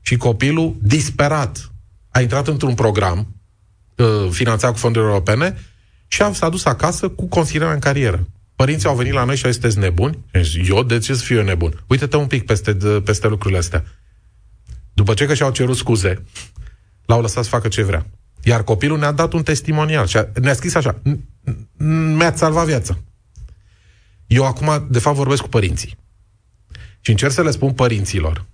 Și 0.00 0.16
copilul, 0.16 0.76
disperat, 0.82 1.72
a 2.10 2.20
intrat 2.20 2.48
într-un 2.48 2.74
program 2.74 3.34
uh, 3.96 4.28
finanțat 4.30 4.72
cu 4.72 4.78
fonduri 4.78 5.04
europene 5.04 5.56
și 6.06 6.22
a, 6.22 6.32
s-a 6.32 6.48
dus 6.48 6.64
acasă 6.64 7.08
cu 7.08 7.26
consilierea 7.26 7.74
în 7.74 7.80
carieră. 7.80 8.26
Părinții 8.56 8.88
au 8.88 8.96
venit 8.96 9.12
la 9.12 9.24
noi 9.24 9.36
și 9.36 9.44
au 9.44 9.50
zis, 9.50 9.60
sunteți 9.60 9.84
nebuni? 9.84 10.18
Eu, 10.68 10.82
de 10.82 10.98
ce 10.98 11.14
să 11.14 11.22
fiu 11.22 11.36
eu 11.36 11.44
nebun? 11.44 11.84
Uite-te 11.86 12.16
un 12.16 12.26
pic 12.26 12.46
peste, 12.46 12.74
peste 13.04 13.28
lucrurile 13.28 13.58
astea. 13.58 13.84
După 14.92 15.14
ce 15.14 15.26
că 15.26 15.34
și-au 15.34 15.50
cerut 15.50 15.76
scuze, 15.76 16.24
l-au 17.06 17.20
lăsat 17.20 17.44
să 17.44 17.50
facă 17.50 17.68
ce 17.68 17.82
vrea. 17.82 18.06
Iar 18.42 18.64
copilul 18.64 18.98
ne-a 18.98 19.12
dat 19.12 19.32
un 19.32 19.42
testimonial 19.42 20.06
și 20.06 20.18
ne-a 20.40 20.54
scris 20.54 20.74
așa, 20.74 21.02
mi-a 22.16 22.36
salvat 22.36 22.66
viața. 22.66 22.98
Eu 24.26 24.44
acum, 24.44 24.86
de 24.90 24.98
fapt, 24.98 25.16
vorbesc 25.16 25.42
cu 25.42 25.48
părinții. 25.48 25.96
Și 27.00 27.10
încerc 27.10 27.32
să 27.32 27.42
le 27.42 27.50
spun 27.50 27.72
părinților 27.72 28.44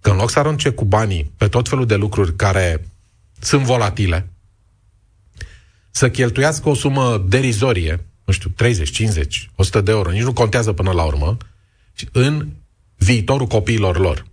că 0.00 0.10
în 0.10 0.16
loc 0.16 0.30
să 0.30 0.38
arunce 0.38 0.70
cu 0.70 0.84
banii 0.84 1.32
pe 1.36 1.48
tot 1.48 1.68
felul 1.68 1.86
de 1.86 1.94
lucruri 1.94 2.36
care 2.36 2.86
sunt 3.40 3.62
volatile, 3.62 4.28
să 5.90 6.10
cheltuiască 6.10 6.68
o 6.68 6.74
sumă 6.74 7.24
derizorie, 7.28 8.06
nu 8.26 8.32
știu, 8.32 8.50
30, 8.50 8.90
50, 8.90 9.50
100 9.54 9.80
de 9.80 9.90
euro, 9.90 10.10
nici 10.10 10.22
nu 10.22 10.32
contează 10.32 10.72
până 10.72 10.92
la 10.92 11.04
urmă, 11.04 11.36
în 12.12 12.48
viitorul 12.96 13.46
copiilor 13.46 13.98
lor. 13.98 14.26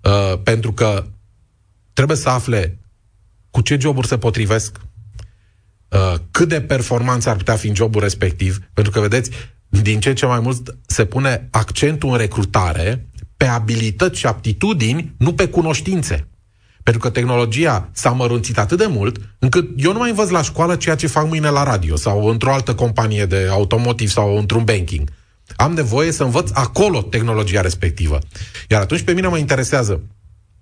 Uh, 0.00 0.40
pentru 0.42 0.72
că 0.72 1.06
trebuie 1.92 2.16
să 2.16 2.28
afle 2.28 2.78
cu 3.50 3.60
ce 3.60 3.76
joburi 3.80 4.06
se 4.06 4.18
potrivesc, 4.18 4.80
uh, 5.88 6.14
cât 6.30 6.48
de 6.48 6.60
performanță 6.60 7.28
ar 7.28 7.36
putea 7.36 7.56
fi 7.56 7.68
în 7.68 7.74
jobul 7.74 8.00
respectiv, 8.00 8.58
pentru 8.72 8.92
că, 8.92 9.00
vedeți, 9.00 9.30
din 9.68 10.00
ce 10.00 10.08
în 10.08 10.14
ce 10.14 10.26
mai 10.26 10.40
mult 10.40 10.76
se 10.86 11.04
pune 11.04 11.48
accentul 11.50 12.10
în 12.10 12.16
recrutare 12.16 13.08
pe 13.36 13.44
abilități 13.44 14.18
și 14.18 14.26
aptitudini, 14.26 15.14
nu 15.16 15.34
pe 15.34 15.48
cunoștințe. 15.48 16.28
Pentru 16.84 17.02
că 17.02 17.10
tehnologia 17.10 17.88
s-a 17.92 18.10
mărunțit 18.10 18.58
atât 18.58 18.78
de 18.78 18.86
mult, 18.86 19.20
încât 19.38 19.68
eu 19.76 19.92
nu 19.92 19.98
mai 19.98 20.08
învăț 20.08 20.28
la 20.28 20.42
școală 20.42 20.76
ceea 20.76 20.94
ce 20.94 21.06
fac 21.06 21.28
mâine 21.28 21.48
la 21.48 21.62
radio 21.62 21.96
sau 21.96 22.26
într-o 22.26 22.52
altă 22.52 22.74
companie 22.74 23.26
de 23.26 23.46
automotiv 23.50 24.10
sau 24.10 24.36
într-un 24.38 24.64
banking. 24.64 25.10
Am 25.56 25.72
nevoie 25.72 26.12
să 26.12 26.22
învăț 26.24 26.50
acolo 26.52 27.02
tehnologia 27.02 27.60
respectivă. 27.60 28.18
Iar 28.68 28.80
atunci 28.80 29.02
pe 29.02 29.12
mine 29.12 29.26
mă 29.26 29.38
interesează 29.38 30.00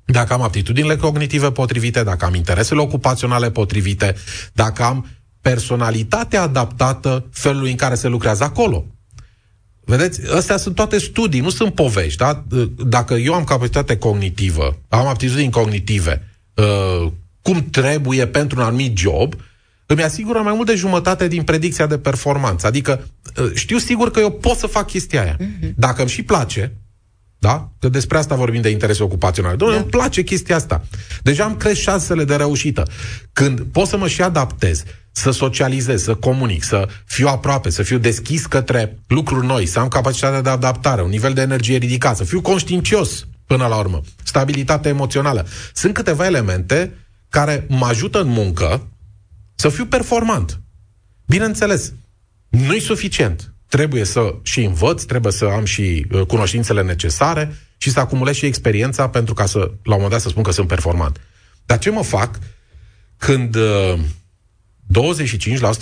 dacă 0.04 0.32
am 0.32 0.42
aptitudinile 0.42 0.96
cognitive 0.96 1.50
potrivite, 1.50 2.02
dacă 2.02 2.24
am 2.24 2.34
interesele 2.34 2.80
ocupaționale 2.80 3.50
potrivite, 3.50 4.14
dacă 4.52 4.82
am 4.82 5.06
personalitatea 5.40 6.42
adaptată 6.42 7.26
felului 7.32 7.70
în 7.70 7.76
care 7.76 7.94
se 7.94 8.08
lucrează 8.08 8.44
acolo. 8.44 8.84
Vedeți, 9.84 10.20
astea 10.34 10.56
sunt 10.56 10.74
toate 10.74 10.98
studii, 10.98 11.40
nu 11.40 11.50
sunt 11.50 11.74
povești. 11.74 12.18
Da? 12.18 12.44
Dacă 12.86 13.14
eu 13.14 13.34
am 13.34 13.44
capacitate 13.44 13.96
cognitivă, 13.96 14.78
am 14.88 15.06
aptitudini 15.06 15.50
cognitive, 15.50 16.28
uh, 16.54 17.10
cum 17.42 17.68
trebuie 17.70 18.26
pentru 18.26 18.60
un 18.60 18.64
anumit 18.64 18.98
job, 18.98 19.34
îmi 19.86 20.02
asigură 20.02 20.38
mai 20.38 20.52
mult 20.54 20.66
de 20.66 20.74
jumătate 20.74 21.28
din 21.28 21.42
predicția 21.42 21.86
de 21.86 21.98
performanță. 21.98 22.66
Adică 22.66 23.08
uh, 23.36 23.50
știu 23.54 23.78
sigur 23.78 24.10
că 24.10 24.20
eu 24.20 24.30
pot 24.30 24.56
să 24.56 24.66
fac 24.66 24.86
chestia 24.86 25.22
aia. 25.22 25.36
Uh-huh. 25.36 25.74
Dacă 25.76 26.00
îmi 26.00 26.10
și 26.10 26.22
place, 26.22 26.72
da? 27.38 27.68
Că 27.78 27.88
despre 27.88 28.18
asta 28.18 28.34
vorbim 28.34 28.60
de 28.60 28.68
interese 28.68 29.02
ocupaționale. 29.02 29.56
Domnule, 29.56 29.78
da. 29.78 29.84
îmi 29.84 29.92
place 29.92 30.22
chestia 30.22 30.56
asta. 30.56 30.84
Deja 31.22 31.44
am 31.44 31.56
cresc 31.56 31.80
șansele 31.80 32.24
de 32.24 32.34
reușită. 32.34 32.88
Când 33.32 33.60
pot 33.60 33.86
să 33.86 33.96
mă 33.96 34.08
și 34.08 34.22
adaptez, 34.22 34.82
să 35.12 35.30
socializez, 35.30 36.02
să 36.02 36.14
comunic, 36.14 36.62
să 36.62 36.88
fiu 37.04 37.28
aproape, 37.28 37.70
să 37.70 37.82
fiu 37.82 37.98
deschis 37.98 38.46
către 38.46 38.98
lucruri 39.06 39.46
noi, 39.46 39.66
să 39.66 39.78
am 39.78 39.88
capacitatea 39.88 40.40
de 40.40 40.48
adaptare, 40.48 41.02
un 41.02 41.08
nivel 41.08 41.32
de 41.32 41.40
energie 41.40 41.76
ridicat, 41.76 42.16
să 42.16 42.24
fiu 42.24 42.40
conștiincios 42.40 43.26
până 43.46 43.66
la 43.66 43.76
urmă, 43.76 44.00
stabilitate 44.22 44.88
emoțională. 44.88 45.46
Sunt 45.74 45.94
câteva 45.94 46.26
elemente 46.26 46.94
care 47.28 47.66
mă 47.68 47.86
ajută 47.86 48.20
în 48.20 48.28
muncă 48.28 48.86
să 49.54 49.68
fiu 49.68 49.86
performant. 49.86 50.60
Bineînțeles, 51.26 51.92
nu-i 52.48 52.80
suficient. 52.80 53.52
Trebuie 53.68 54.04
să 54.04 54.34
și 54.42 54.64
învăț, 54.64 55.02
trebuie 55.02 55.32
să 55.32 55.44
am 55.44 55.64
și 55.64 56.06
uh, 56.10 56.26
cunoștințele 56.26 56.82
necesare 56.82 57.54
și 57.76 57.90
să 57.90 58.00
acumulez 58.00 58.34
și 58.34 58.46
experiența 58.46 59.08
pentru 59.08 59.34
ca 59.34 59.46
să, 59.46 59.58
la 59.58 59.66
un 59.66 59.72
moment 59.84 60.10
dat, 60.10 60.20
să 60.20 60.28
spun 60.28 60.42
că 60.42 60.50
sunt 60.50 60.68
performant. 60.68 61.20
Dar 61.66 61.78
ce 61.78 61.90
mă 61.90 62.02
fac 62.02 62.38
când 63.16 63.54
uh, 63.54 63.98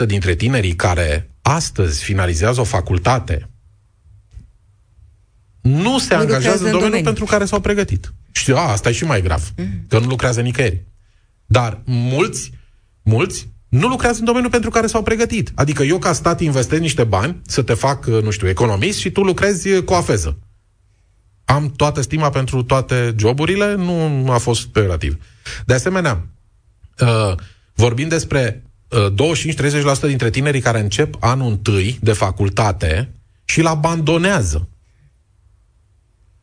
25% 0.05 0.07
dintre 0.07 0.35
tinerii 0.35 0.75
care 0.75 1.31
astăzi 1.43 2.03
finalizează 2.03 2.61
o 2.61 2.65
facultate 2.65 3.49
nu 5.61 5.99
se 5.99 6.15
nu 6.15 6.21
angajează 6.21 6.57
în 6.57 6.71
domeniul 6.71 6.81
domeniu. 6.81 7.05
pentru 7.05 7.25
care 7.25 7.45
s-au 7.45 7.61
pregătit. 7.61 8.13
Și 8.33 8.53
a, 8.53 8.59
asta 8.59 8.89
e 8.89 8.93
și 8.93 9.05
mai 9.05 9.23
grav, 9.23 9.53
mm. 9.57 9.85
că 9.89 9.99
nu 9.99 10.07
lucrează 10.07 10.41
nicăieri. 10.41 10.85
Dar 11.47 11.83
mulți, 11.85 12.51
mulți 13.03 13.49
nu 13.69 13.89
lucrează 13.89 14.19
în 14.19 14.25
domeniul 14.25 14.51
pentru 14.51 14.71
care 14.71 14.87
s-au 14.87 15.03
pregătit. 15.03 15.53
Adică 15.55 15.83
eu 15.83 15.99
ca 15.99 16.13
stat 16.13 16.41
investesc 16.41 16.81
niște 16.81 17.05
bani 17.05 17.41
să 17.47 17.63
te 17.63 17.75
fac, 17.75 18.07
nu 18.07 18.31
știu, 18.31 18.49
economist 18.49 18.99
și 18.99 19.11
tu 19.11 19.23
lucrezi 19.23 19.83
cu 19.83 19.93
afeză. 19.93 20.39
Am 21.45 21.73
toată 21.77 22.01
stima 22.01 22.31
pentru 22.31 22.63
toate 22.63 23.15
joburile, 23.19 23.75
nu 23.75 24.31
a 24.31 24.39
fost 24.39 24.67
operativ. 24.67 25.19
De 25.67 25.75
asemenea, 25.75 26.27
uh, 26.99 27.35
vorbim 27.75 28.09
despre 28.09 28.63
25-30% 28.91 30.01
dintre 30.07 30.31
tinerii 30.31 30.61
care 30.61 30.81
încep 30.81 31.17
anul 31.21 31.51
întâi 31.51 31.99
de 32.01 32.13
facultate 32.13 33.15
și 33.45 33.59
îl 33.59 33.67
abandonează. 33.67 34.69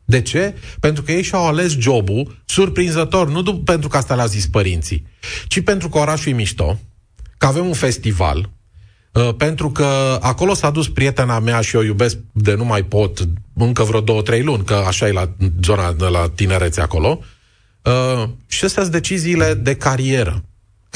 De 0.06 0.22
ce? 0.22 0.56
Pentru 0.80 1.04
că 1.04 1.12
ei 1.12 1.24
și-au 1.24 1.48
ales 1.48 1.78
jobul 1.78 2.42
surprinzător, 2.46 3.30
nu 3.30 3.60
pentru 3.60 3.90
că 3.90 3.98
asta 3.98 4.16
le-au 4.16 4.28
zis 4.28 4.48
părinții, 4.48 5.08
ci 5.48 5.62
pentru 5.62 5.90
că 5.90 5.98
orașul 5.98 6.32
e 6.32 6.36
mișto, 6.36 6.80
că 7.38 7.46
avem 7.46 7.66
un 7.66 7.74
festival, 7.74 8.50
uh, 9.14 9.30
pentru 9.38 9.72
că 9.72 10.18
acolo 10.22 10.54
s-a 10.54 10.70
dus 10.70 10.90
prietena 10.90 11.40
mea 11.40 11.62
și 11.62 11.76
o 11.76 11.84
iubesc 11.84 12.18
de 12.32 12.54
nu 12.54 12.66
mai 12.66 12.84
pot 12.84 13.28
încă 13.54 13.84
vreo 13.84 14.02
două, 14.02 14.22
trei 14.22 14.44
luni, 14.44 14.64
că 14.64 14.74
așa 14.74 15.08
e 15.08 15.12
la 15.12 15.36
zona 15.64 15.94
de 15.94 16.06
la 16.06 16.30
tinerețe 16.36 16.82
acolo. 16.82 17.20
Uh, 17.84 18.30
și 18.48 18.66
astea 18.66 18.82
sunt 18.82 18.96
deciziile 18.96 19.54
de 19.54 19.76
carieră 19.76 20.44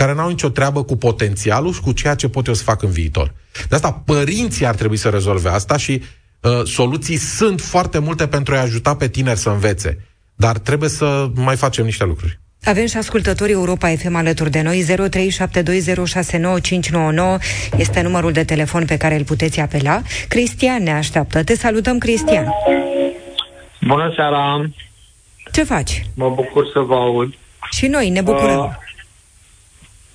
care 0.01 0.13
n-au 0.13 0.29
nicio 0.29 0.49
treabă 0.49 0.83
cu 0.83 0.97
potențialul 0.97 1.73
și 1.73 1.81
cu 1.81 1.91
ceea 1.91 2.15
ce 2.15 2.29
pot 2.29 2.47
eu 2.47 2.53
să 2.53 2.63
fac 2.63 2.81
în 2.81 2.89
viitor. 2.89 3.33
De 3.69 3.75
asta 3.75 4.01
părinții 4.05 4.65
ar 4.65 4.75
trebui 4.75 4.97
să 4.97 5.09
rezolve 5.09 5.49
asta 5.49 5.77
și 5.77 6.01
uh, 6.41 6.61
soluții 6.65 7.17
sunt 7.17 7.61
foarte 7.61 7.99
multe 7.99 8.27
pentru 8.27 8.55
a 8.55 8.59
ajuta 8.59 8.95
pe 8.95 9.07
tineri 9.07 9.39
să 9.39 9.49
învețe. 9.49 10.05
Dar 10.35 10.57
trebuie 10.57 10.89
să 10.89 11.29
mai 11.33 11.55
facem 11.55 11.85
niște 11.85 12.03
lucruri. 12.03 12.39
Avem 12.63 12.85
și 12.85 12.97
ascultătorii 12.97 13.53
Europa 13.53 13.87
FM 13.87 14.15
alături 14.15 14.49
de 14.49 14.61
noi. 14.61 14.83
0372069599 14.83 14.89
este 17.77 18.01
numărul 18.01 18.31
de 18.31 18.43
telefon 18.43 18.85
pe 18.85 18.97
care 18.97 19.15
îl 19.15 19.23
puteți 19.23 19.59
apela. 19.59 20.01
Cristian 20.27 20.83
ne 20.83 20.91
așteaptă. 20.91 21.43
Te 21.43 21.55
salutăm, 21.55 21.97
Cristian. 21.97 22.45
Bună 23.87 24.13
seara! 24.15 24.69
Ce 25.51 25.63
faci? 25.63 26.05
Mă 26.13 26.29
bucur 26.29 26.67
să 26.73 26.79
vă 26.79 26.95
aud. 26.95 27.33
Și 27.71 27.87
noi 27.87 28.09
ne 28.09 28.21
bucurăm. 28.21 28.59
Uh, 28.59 28.89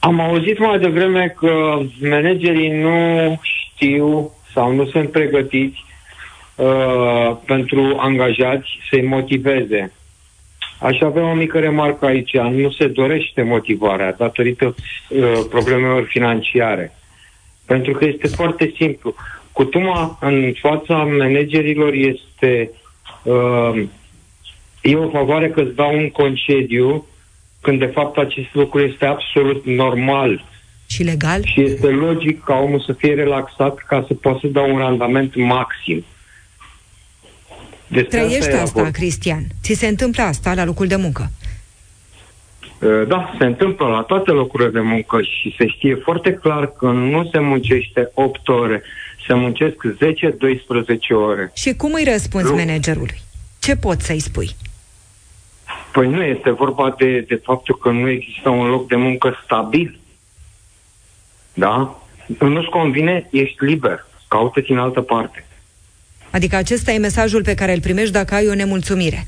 am 0.07 0.21
auzit 0.21 0.59
mai 0.59 0.79
devreme 0.79 1.35
că 1.39 1.81
managerii 2.01 2.71
nu 2.71 3.41
știu 3.43 4.31
sau 4.53 4.73
nu 4.73 4.87
sunt 4.87 5.11
pregătiți 5.11 5.85
uh, 6.55 7.37
pentru 7.47 7.97
angajați 7.99 8.69
să-i 8.91 9.03
motiveze. 9.03 9.93
Aș 10.79 11.01
avea 11.01 11.23
o 11.31 11.35
mică 11.35 11.59
remarcă 11.59 12.07
aici. 12.07 12.37
Nu 12.39 12.71
se 12.71 12.87
dorește 12.87 13.43
motivarea 13.43 14.13
datorită 14.13 14.75
uh, 15.09 15.41
problemelor 15.51 16.05
financiare. 16.09 16.95
Pentru 17.67 17.93
că 17.93 18.05
este 18.05 18.27
foarte 18.27 18.73
simplu. 18.77 19.15
Cutuma 19.53 20.19
în 20.21 20.53
fața 20.61 20.95
managerilor 20.95 21.93
este 21.93 22.71
uh, 23.23 23.83
e 24.83 24.97
o 24.97 25.09
favoare 25.09 25.51
că 25.51 25.61
îți 25.61 25.75
dau 25.75 25.95
un 25.95 26.11
concediu 26.11 27.07
când 27.67 27.79
de 27.79 27.87
fapt 27.87 28.17
acest 28.19 28.49
lucru 28.53 28.81
este 28.81 29.05
absolut 29.05 29.65
normal. 29.65 30.45
Și 30.87 31.03
legal? 31.03 31.45
Și 31.45 31.63
este 31.63 31.87
logic 31.87 32.45
ca 32.45 32.55
omul 32.55 32.81
să 32.81 32.93
fie 32.93 33.15
relaxat 33.15 33.77
ca 33.77 34.05
să 34.07 34.15
poată 34.15 34.39
să 34.41 34.47
dau 34.47 34.73
un 34.75 34.79
randament 34.79 35.37
maxim. 35.37 36.05
Despre 37.87 38.19
Trăiești 38.19 38.51
asta, 38.51 38.63
asta 38.63 38.91
Cristian. 38.91 39.43
Ți 39.63 39.73
se 39.73 39.87
întâmplă 39.87 40.23
asta 40.23 40.55
la 40.55 40.65
locul 40.65 40.87
de 40.87 40.97
muncă? 40.97 41.31
Uh, 42.81 43.07
da, 43.09 43.35
se 43.39 43.45
întâmplă 43.45 43.87
la 43.87 44.01
toate 44.01 44.31
locurile 44.31 44.71
de 44.71 44.81
muncă 44.81 45.23
și 45.23 45.55
se 45.59 45.67
știe 45.67 45.95
foarte 45.95 46.33
clar 46.33 46.67
că 46.67 46.87
nu 46.87 47.29
se 47.33 47.39
muncește 47.39 48.11
8 48.15 48.49
ore, 48.49 48.83
se 49.27 49.35
muncesc 49.35 49.75
10-12 49.75 49.97
ore. 51.11 51.51
Și 51.55 51.75
cum 51.75 51.93
îi 51.93 52.09
răspunzi 52.13 52.51
Lu- 52.51 52.57
managerului? 52.57 53.21
Ce 53.59 53.77
poți 53.77 54.07
să-i 54.07 54.21
spui? 54.21 54.51
Păi 55.97 56.09
nu 56.09 56.23
este 56.23 56.51
vorba 56.51 56.95
de, 56.99 57.21
de 57.21 57.41
faptul 57.45 57.79
că 57.79 57.91
nu 57.91 58.09
există 58.09 58.49
un 58.49 58.67
loc 58.69 58.89
de 58.89 58.97
muncă 58.97 59.41
stabil. 59.45 59.99
Da? 61.55 61.99
Nu-ți 62.39 62.69
convine, 62.69 63.29
ești 63.31 63.65
liber. 63.65 64.07
Caută-ți 64.29 64.71
în 64.71 64.79
altă 64.79 65.01
parte. 65.01 65.47
Adică 66.31 66.57
acesta 66.57 66.93
e 66.93 66.99
mesajul 66.99 67.43
pe 67.43 67.55
care 67.55 67.73
îl 67.73 67.81
primești 67.81 68.13
dacă 68.13 68.35
ai 68.35 68.49
o 68.49 68.55
nemulțumire. 68.55 69.27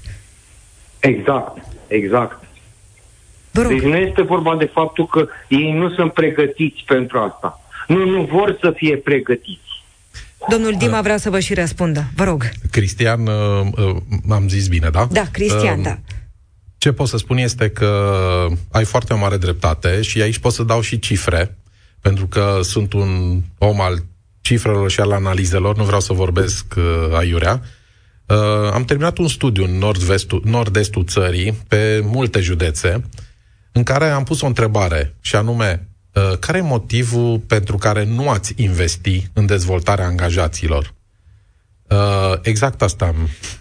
Exact, 1.01 1.59
exact. 1.87 2.45
Deci 3.51 3.83
nu 3.83 3.97
este 3.97 4.23
vorba 4.23 4.57
de 4.57 4.71
faptul 4.73 5.07
că 5.07 5.29
ei 5.49 5.73
nu 5.73 5.91
sunt 5.91 6.13
pregătiți 6.13 6.85
pentru 6.87 7.19
asta. 7.19 7.61
Nu, 7.87 8.05
nu 8.05 8.23
vor 8.23 8.59
să 8.61 8.73
fie 8.77 8.97
pregătiți. 8.97 9.83
Domnul 10.49 10.75
Dima 10.79 11.01
vrea 11.01 11.17
să 11.17 11.31
vă 11.31 11.41
și 11.41 11.55
răspundă. 11.55 12.05
Vă 12.15 12.25
rog. 12.25 12.49
Cristian, 12.71 13.27
uh, 13.27 13.67
uh, 13.77 13.97
am 14.31 14.49
zis 14.49 14.69
bine, 14.69 14.89
da? 14.89 15.07
Da, 15.11 15.25
Cristian, 15.33 15.79
uh, 15.79 15.85
da. 15.85 15.99
Ce 16.79 16.93
pot 16.93 17.09
să 17.09 17.17
spun 17.17 17.37
este 17.37 17.71
că 17.71 18.47
ai 18.71 18.85
foarte 18.85 19.15
mare 19.15 19.37
dreptate 19.37 20.03
și 20.03 20.23
aici 20.23 20.39
pot 20.39 20.53
să 20.53 20.63
dau 20.63 20.81
și 20.81 20.99
cifre, 20.99 21.59
pentru 22.01 22.27
că 22.27 22.61
sunt 22.63 22.93
un 22.93 23.43
om 23.59 23.81
al 23.81 24.05
cifrelor 24.41 24.91
și 24.91 25.01
al 25.01 25.13
analizelor, 25.13 25.77
nu 25.77 25.85
vreau 25.85 26.01
să 26.01 26.13
vorbesc 26.13 26.75
uh, 26.77 27.17
aiurea. 27.17 27.63
Uh, 28.27 28.73
am 28.73 28.85
terminat 28.85 29.19
un 29.19 29.29
studiu 29.29 29.65
în 29.65 29.79
nord-vestul, 29.79 30.43
nord-estul 30.45 31.05
țării, 31.05 31.53
pe 31.69 32.01
multe 32.05 32.41
județe, 32.41 33.05
în 33.73 33.83
care 33.83 34.09
am 34.09 34.25
pus 34.25 34.41
o 34.41 34.47
întrebare, 34.47 35.15
și 35.21 35.37
anume, 35.37 35.89
uh, 36.13 36.39
care 36.39 36.59
e 36.59 36.61
motivul 36.61 37.39
pentru 37.39 37.77
care 37.77 38.05
nu 38.05 38.31
ați 38.31 38.53
investi 38.57 39.29
în 39.33 39.47
dezvoltarea 39.47 40.07
angajaților? 40.07 40.95
Uh, 41.89 42.33
exact 42.43 42.83
asta 42.83 43.15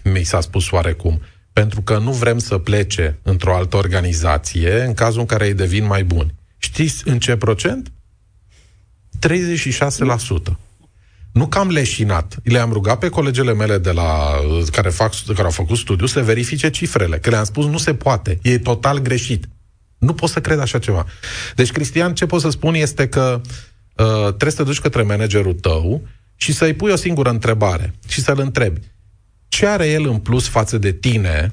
mi 0.04 0.22
s-a 0.22 0.40
spus 0.40 0.70
oarecum. 0.70 1.20
Pentru 1.58 1.82
că 1.82 1.98
nu 1.98 2.12
vrem 2.12 2.38
să 2.38 2.58
plece 2.58 3.18
într-o 3.22 3.54
altă 3.54 3.76
organizație 3.76 4.80
în 4.80 4.94
cazul 4.94 5.20
în 5.20 5.26
care 5.26 5.46
ei 5.46 5.54
devin 5.54 5.86
mai 5.86 6.04
buni. 6.04 6.34
Știți 6.58 7.08
în 7.08 7.18
ce 7.18 7.36
procent? 7.36 7.92
36%. 9.28 10.56
Nu 11.32 11.46
cam 11.46 11.70
leșinat. 11.70 12.36
Le-am 12.42 12.72
rugat 12.72 12.98
pe 12.98 13.08
colegele 13.08 13.54
mele 13.54 13.78
de 13.78 13.90
la, 13.90 14.32
care, 14.72 14.88
fac, 14.88 15.12
care 15.26 15.42
au 15.42 15.50
făcut 15.50 15.76
studiu 15.76 16.06
să 16.06 16.22
verifice 16.22 16.70
cifrele, 16.70 17.18
că 17.18 17.30
le-am 17.30 17.44
spus 17.44 17.66
nu 17.66 17.78
se 17.78 17.94
poate, 17.94 18.38
e 18.42 18.58
total 18.58 18.98
greșit. 18.98 19.48
Nu 19.98 20.14
pot 20.14 20.28
să 20.28 20.40
cred 20.40 20.58
așa 20.58 20.78
ceva. 20.78 21.06
Deci, 21.54 21.72
Cristian, 21.72 22.14
ce 22.14 22.26
pot 22.26 22.40
să 22.40 22.50
spun 22.50 22.74
este 22.74 23.08
că 23.08 23.40
uh, 23.96 24.06
trebuie 24.26 24.50
să 24.50 24.56
te 24.56 24.62
duci 24.62 24.80
către 24.80 25.02
managerul 25.02 25.54
tău 25.54 26.02
și 26.36 26.52
să-i 26.52 26.74
pui 26.74 26.92
o 26.92 26.96
singură 26.96 27.30
întrebare 27.30 27.94
și 28.08 28.20
să-l 28.20 28.40
întrebi 28.40 28.80
ce 29.48 29.66
are 29.66 29.86
el 29.86 30.08
în 30.08 30.18
plus 30.18 30.48
față 30.48 30.78
de 30.78 30.92
tine 30.92 31.52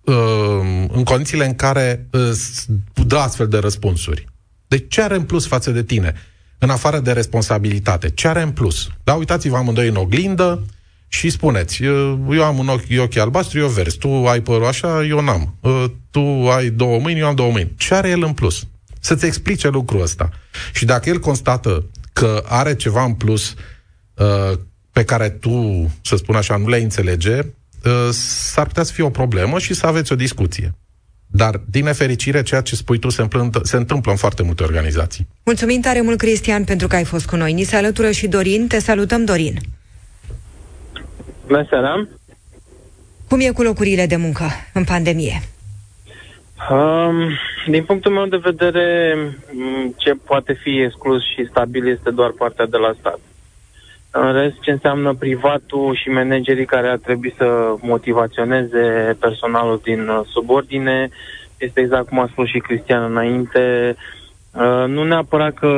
uh, 0.00 0.86
în 0.88 1.04
condițiile 1.04 1.46
în 1.46 1.54
care 1.54 2.06
îți 2.10 2.66
dă 3.06 3.16
astfel 3.16 3.48
de 3.48 3.58
răspunsuri. 3.58 4.24
Deci 4.68 4.84
ce 4.88 5.02
are 5.02 5.14
în 5.14 5.24
plus 5.24 5.46
față 5.46 5.70
de 5.70 5.82
tine? 5.82 6.14
În 6.58 6.70
afară 6.70 6.98
de 6.98 7.12
responsabilitate. 7.12 8.10
Ce 8.10 8.28
are 8.28 8.42
în 8.42 8.50
plus? 8.50 8.88
Da, 9.04 9.14
uitați-vă 9.14 9.56
amândoi 9.56 9.88
în 9.88 9.96
oglindă 9.96 10.66
și 11.08 11.30
spuneți, 11.30 11.82
eu 11.82 12.44
am 12.44 12.58
un 12.58 12.68
ochi, 12.68 12.98
ochi 12.98 13.16
albastru, 13.16 13.58
eu 13.58 13.68
vers, 13.68 13.94
tu 13.94 14.08
ai 14.08 14.40
părul 14.40 14.66
așa, 14.66 15.04
eu 15.04 15.20
n-am. 15.20 15.54
Uh, 15.60 15.84
tu 16.10 16.50
ai 16.50 16.70
două 16.70 16.98
mâini, 16.98 17.18
eu 17.18 17.26
am 17.26 17.34
două 17.34 17.50
mâini. 17.50 17.72
Ce 17.76 17.94
are 17.94 18.08
el 18.08 18.22
în 18.22 18.32
plus? 18.32 18.66
Să-ți 19.00 19.26
explice 19.26 19.68
lucrul 19.68 20.02
ăsta. 20.02 20.30
Și 20.72 20.84
dacă 20.84 21.08
el 21.08 21.18
constată 21.18 21.84
că 22.12 22.44
are 22.46 22.74
ceva 22.74 23.04
în 23.04 23.14
plus 23.14 23.54
uh, 24.14 24.58
pe 24.98 25.04
care 25.04 25.28
tu, 25.28 25.86
să 26.02 26.16
spun 26.16 26.36
așa, 26.36 26.56
nu 26.56 26.68
le 26.68 26.76
înțelege, 26.76 27.38
uh, 27.38 28.08
s-ar 28.10 28.66
putea 28.66 28.82
să 28.82 28.92
fie 28.92 29.04
o 29.04 29.10
problemă 29.10 29.58
și 29.58 29.74
să 29.74 29.86
aveți 29.86 30.12
o 30.12 30.16
discuție. 30.16 30.74
Dar, 31.26 31.60
din 31.70 31.84
nefericire, 31.84 32.42
ceea 32.42 32.60
ce 32.60 32.74
spui 32.74 32.98
tu 32.98 33.08
se 33.08 33.22
întâmplă, 33.22 33.60
se 33.64 33.76
întâmplă 33.76 34.10
în 34.10 34.16
foarte 34.16 34.42
multe 34.42 34.62
organizații. 34.62 35.26
Mulțumim 35.44 35.80
tare 35.80 36.00
mult, 36.00 36.18
Cristian, 36.18 36.64
pentru 36.64 36.86
că 36.86 36.96
ai 36.96 37.04
fost 37.04 37.26
cu 37.26 37.36
noi. 37.36 37.52
Ni 37.52 37.62
se 37.62 37.76
alătură 37.76 38.10
și 38.10 38.26
Dorin. 38.26 38.66
Te 38.66 38.78
salutăm, 38.78 39.24
Dorin. 39.24 39.58
Bună 41.46 41.66
seara. 41.68 42.08
Cum 43.28 43.40
e 43.40 43.50
cu 43.50 43.62
locurile 43.62 44.06
de 44.06 44.16
muncă 44.16 44.44
în 44.72 44.84
pandemie? 44.84 45.42
Um, 46.70 47.16
din 47.66 47.84
punctul 47.84 48.12
meu 48.12 48.26
de 48.26 48.36
vedere, 48.36 49.16
ce 49.96 50.12
poate 50.24 50.52
fi 50.62 50.80
exclus 50.80 51.22
și 51.22 51.48
stabil 51.50 51.88
este 51.88 52.10
doar 52.10 52.30
partea 52.30 52.66
de 52.66 52.76
la 52.76 52.94
stat. 52.98 53.18
În 54.10 54.32
rest, 54.32 54.60
ce 54.60 54.70
înseamnă 54.70 55.14
privatul 55.14 55.94
și 55.94 56.08
managerii 56.08 56.64
care 56.64 56.88
ar 56.88 56.96
trebui 56.96 57.34
să 57.36 57.74
motivaționeze 57.80 59.16
personalul 59.20 59.80
din 59.82 60.08
uh, 60.08 60.20
subordine, 60.32 61.08
este 61.56 61.80
exact 61.80 62.08
cum 62.08 62.18
a 62.18 62.28
spus 62.30 62.48
și 62.48 62.58
Cristian 62.58 63.02
înainte, 63.02 63.96
uh, 64.52 64.84
nu 64.86 65.04
neapărat 65.04 65.54
că, 65.54 65.70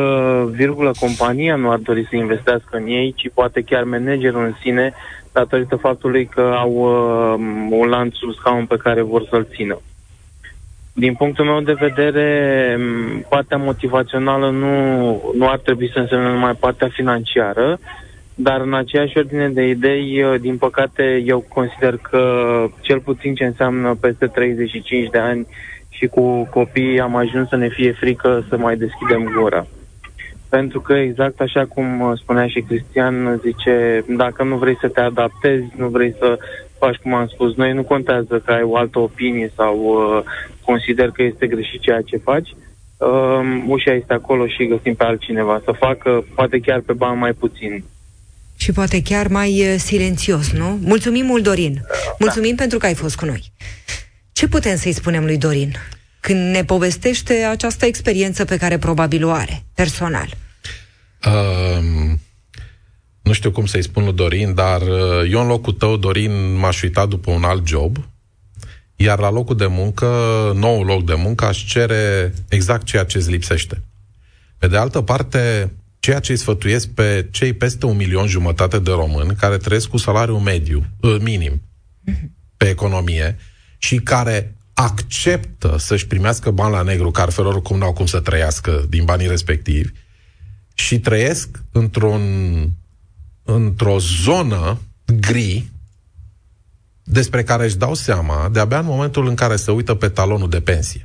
virgulă, 0.50 0.92
compania 1.00 1.56
nu 1.56 1.70
ar 1.70 1.78
dori 1.78 2.06
să 2.10 2.16
investească 2.16 2.76
în 2.76 2.86
ei, 2.86 3.12
ci 3.16 3.30
poate 3.34 3.60
chiar 3.60 3.84
managerul 3.84 4.44
în 4.44 4.54
sine, 4.60 4.94
datorită 5.32 5.76
faptului 5.76 6.26
că 6.26 6.54
au 6.58 6.72
uh, 6.72 7.34
un 7.70 7.88
lanț 7.88 8.14
sub 8.14 8.32
scaun 8.32 8.66
pe 8.66 8.76
care 8.76 9.02
vor 9.02 9.26
să-l 9.30 9.46
țină. 9.54 9.80
Din 10.92 11.14
punctul 11.14 11.44
meu 11.44 11.60
de 11.60 11.72
vedere, 11.72 12.78
partea 13.28 13.56
motivațională 13.56 14.50
nu, 14.50 15.32
nu 15.36 15.48
ar 15.48 15.58
trebui 15.58 15.90
să 15.92 15.98
însemne 15.98 16.28
numai 16.28 16.54
partea 16.54 16.88
financiară, 16.88 17.78
dar 18.42 18.60
în 18.60 18.74
aceeași 18.74 19.18
ordine 19.18 19.48
de 19.48 19.68
idei, 19.68 20.22
uh, 20.22 20.40
din 20.40 20.56
păcate, 20.56 21.22
eu 21.26 21.44
consider 21.48 21.96
că 21.96 22.22
cel 22.80 23.00
puțin 23.00 23.34
ce 23.34 23.44
înseamnă 23.44 23.94
peste 24.00 24.26
35 24.26 25.10
de 25.10 25.18
ani 25.18 25.46
și 25.88 26.06
cu 26.06 26.48
copii 26.50 27.00
am 27.00 27.16
ajuns 27.16 27.48
să 27.48 27.56
ne 27.56 27.68
fie 27.68 27.92
frică 27.92 28.44
să 28.48 28.56
mai 28.56 28.76
deschidem 28.76 29.32
gura. 29.40 29.66
Pentru 30.48 30.80
că 30.80 30.92
exact 30.92 31.40
așa 31.40 31.64
cum 31.64 32.00
uh, 32.00 32.12
spunea 32.18 32.46
și 32.46 32.60
Cristian, 32.60 33.40
zice, 33.44 34.04
dacă 34.08 34.44
nu 34.44 34.56
vrei 34.56 34.76
să 34.80 34.88
te 34.88 35.00
adaptezi, 35.00 35.66
nu 35.76 35.88
vrei 35.88 36.14
să 36.18 36.38
faci 36.78 36.96
cum 36.96 37.14
am 37.14 37.26
spus 37.26 37.54
noi, 37.56 37.72
nu 37.72 37.82
contează 37.82 38.42
că 38.44 38.52
ai 38.52 38.62
o 38.62 38.76
altă 38.76 38.98
opinie 38.98 39.52
sau 39.56 39.76
uh, 39.78 40.22
consider 40.64 41.10
că 41.10 41.22
este 41.22 41.46
greșit 41.46 41.80
ceea 41.80 42.00
ce 42.00 42.16
faci, 42.16 42.48
uh, 42.98 43.62
ușa 43.66 43.92
este 43.92 44.12
acolo 44.12 44.46
și 44.46 44.66
găsim 44.66 44.94
pe 44.94 45.04
altcineva 45.04 45.60
să 45.64 45.72
facă, 45.72 46.24
poate 46.34 46.58
chiar 46.58 46.80
pe 46.80 46.92
bani 46.92 47.18
mai 47.18 47.32
puțin 47.32 47.84
și 48.60 48.72
poate 48.72 49.02
chiar 49.02 49.26
mai 49.26 49.72
uh, 49.72 49.78
silențios, 49.78 50.50
nu? 50.50 50.78
Mulțumim 50.82 51.26
mult, 51.26 51.42
Dorin. 51.42 51.82
Mulțumim 52.18 52.54
da. 52.54 52.62
pentru 52.62 52.78
că 52.78 52.86
ai 52.86 52.94
fost 52.94 53.16
cu 53.16 53.24
noi. 53.24 53.52
Ce 54.32 54.48
putem 54.48 54.76
să-i 54.76 54.92
spunem 54.92 55.24
lui 55.24 55.36
Dorin 55.36 55.76
când 56.20 56.54
ne 56.54 56.64
povestește 56.64 57.34
această 57.34 57.86
experiență 57.86 58.44
pe 58.44 58.56
care 58.56 58.78
probabil 58.78 59.24
o 59.24 59.30
are, 59.30 59.64
personal? 59.74 60.28
Um, 61.26 62.20
nu 63.22 63.32
știu 63.32 63.50
cum 63.50 63.66
să-i 63.66 63.82
spun 63.82 64.04
lui 64.04 64.12
Dorin, 64.12 64.54
dar 64.54 64.80
uh, 64.80 65.30
eu 65.30 65.40
în 65.40 65.46
locul 65.46 65.72
tău, 65.72 65.96
Dorin, 65.96 66.54
m-aș 66.54 66.82
uita 66.82 67.06
după 67.06 67.30
un 67.30 67.44
alt 67.44 67.66
job, 67.66 67.96
iar 68.96 69.18
la 69.18 69.30
locul 69.30 69.56
de 69.56 69.66
muncă, 69.66 70.06
nou 70.54 70.82
loc 70.82 71.04
de 71.04 71.14
muncă, 71.14 71.44
aș 71.44 71.64
cere 71.64 72.34
exact 72.48 72.84
ceea 72.84 73.04
ce 73.04 73.16
îți 73.16 73.30
lipsește. 73.30 73.82
Pe 74.58 74.66
de 74.66 74.76
altă 74.76 75.00
parte, 75.00 75.72
ceea 76.00 76.20
ce 76.20 76.32
îi 76.32 76.38
sfătuiesc 76.38 76.88
pe 76.88 77.28
cei 77.30 77.52
peste 77.52 77.86
un 77.86 77.96
milion 77.96 78.26
jumătate 78.26 78.78
de 78.78 78.90
români 78.90 79.34
care 79.34 79.56
trăiesc 79.56 79.88
cu 79.88 79.96
salariu 79.96 80.38
mediu, 80.38 80.84
uh, 81.00 81.16
minim, 81.20 81.62
pe 82.56 82.68
economie 82.68 83.36
și 83.78 83.96
care 83.96 84.54
acceptă 84.72 85.76
să-și 85.78 86.06
primească 86.06 86.50
bani 86.50 86.72
la 86.72 86.82
negru, 86.82 87.10
care 87.10 87.30
fără 87.30 87.48
oricum 87.48 87.78
n-au 87.78 87.92
cum 87.92 88.06
să 88.06 88.20
trăiască 88.20 88.86
din 88.88 89.04
banii 89.04 89.28
respectivi, 89.28 89.90
și 90.74 90.98
trăiesc 90.98 91.48
într-un, 91.72 92.22
într-o 93.42 93.98
zonă 93.98 94.80
gri 95.04 95.70
despre 97.02 97.42
care 97.42 97.64
își 97.64 97.76
dau 97.76 97.94
seama 97.94 98.48
de-abia 98.48 98.78
în 98.78 98.84
momentul 98.84 99.26
în 99.26 99.34
care 99.34 99.56
se 99.56 99.70
uită 99.70 99.94
pe 99.94 100.08
talonul 100.08 100.48
de 100.48 100.60
pensie. 100.60 101.04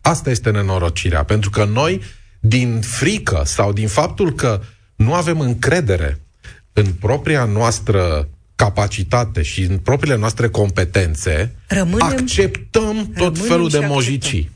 Asta 0.00 0.30
este 0.30 0.50
nenorocirea, 0.50 1.24
pentru 1.24 1.50
că 1.50 1.64
noi 1.64 2.00
din 2.46 2.80
frică 2.80 3.42
sau 3.44 3.72
din 3.72 3.88
faptul 3.88 4.34
că 4.34 4.60
nu 4.96 5.14
avem 5.14 5.40
încredere 5.40 6.20
în 6.72 6.86
propria 6.86 7.44
noastră 7.44 8.28
capacitate 8.56 9.42
și 9.42 9.62
în 9.62 9.78
propriile 9.78 10.16
noastre 10.16 10.48
competențe, 10.48 11.54
rămânem, 11.66 12.06
acceptăm 12.06 13.12
tot 13.16 13.38
felul 13.38 13.68
de 13.68 13.78
mojicii. 13.78 14.50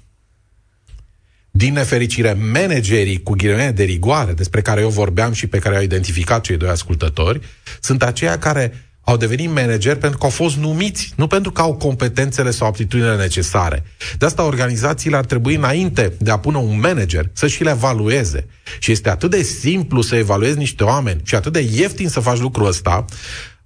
Din 1.50 1.72
nefericire, 1.72 2.32
managerii 2.32 3.22
cu 3.22 3.32
ghilimele 3.32 3.70
de 3.70 3.84
rigoare, 3.84 4.32
despre 4.32 4.62
care 4.62 4.80
eu 4.80 4.88
vorbeam 4.88 5.32
și 5.32 5.46
pe 5.46 5.58
care 5.58 5.76
au 5.76 5.82
identificat 5.82 6.42
cei 6.42 6.56
doi 6.56 6.68
ascultători, 6.68 7.40
sunt 7.80 8.02
aceia 8.02 8.38
care 8.38 8.87
au 9.08 9.16
devenit 9.16 9.50
manageri 9.50 9.98
pentru 9.98 10.18
că 10.18 10.24
au 10.24 10.30
fost 10.30 10.56
numiți, 10.56 11.12
nu 11.16 11.26
pentru 11.26 11.52
că 11.52 11.60
au 11.60 11.74
competențele 11.74 12.50
sau 12.50 12.68
aptitudinile 12.68 13.16
necesare. 13.16 13.82
De 14.18 14.26
asta 14.26 14.42
organizațiile 14.42 15.16
ar 15.16 15.24
trebui, 15.24 15.54
înainte 15.54 16.12
de 16.18 16.30
a 16.30 16.38
pune 16.38 16.56
un 16.56 16.80
manager, 16.80 17.30
să 17.32 17.46
și 17.46 17.62
le 17.62 17.70
evalueze. 17.70 18.46
Și 18.78 18.92
este 18.92 19.10
atât 19.10 19.30
de 19.30 19.42
simplu 19.42 20.00
să 20.00 20.16
evaluezi 20.16 20.58
niște 20.58 20.84
oameni 20.84 21.20
și 21.24 21.34
atât 21.34 21.52
de 21.52 21.68
ieftin 21.72 22.08
să 22.08 22.20
faci 22.20 22.38
lucrul 22.38 22.66
ăsta, 22.66 23.04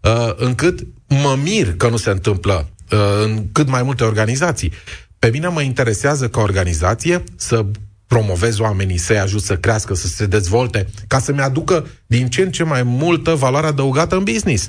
uh, 0.01 0.33
încât 0.37 0.87
mă 1.09 1.39
mir 1.43 1.77
că 1.77 1.89
nu 1.89 1.97
se 1.97 2.11
întâmplă 2.11 2.69
uh, 2.91 2.99
în 3.25 3.47
cât 3.53 3.69
mai 3.69 3.83
multe 3.83 4.05
organizații. 4.05 4.73
Pe 5.19 5.29
mine 5.33 5.49
mă 5.49 5.63
interesează 5.63 6.29
ca 6.29 6.41
organizație 6.41 7.25
să 7.37 7.65
promovez 8.07 8.59
oamenii, 8.59 8.97
să-i 8.97 9.19
ajut 9.19 9.43
să 9.43 9.57
crească, 9.57 9.95
să 9.95 10.07
se 10.07 10.27
dezvolte, 10.27 10.87
ca 11.07 11.19
să-mi 11.19 11.41
aducă 11.41 11.87
din 12.07 12.29
ce 12.29 12.43
în 12.43 12.51
ce 12.51 12.63
mai 12.63 12.83
multă 12.83 13.35
valoare 13.35 13.67
adăugată 13.67 14.17
în 14.17 14.25
business. 14.25 14.69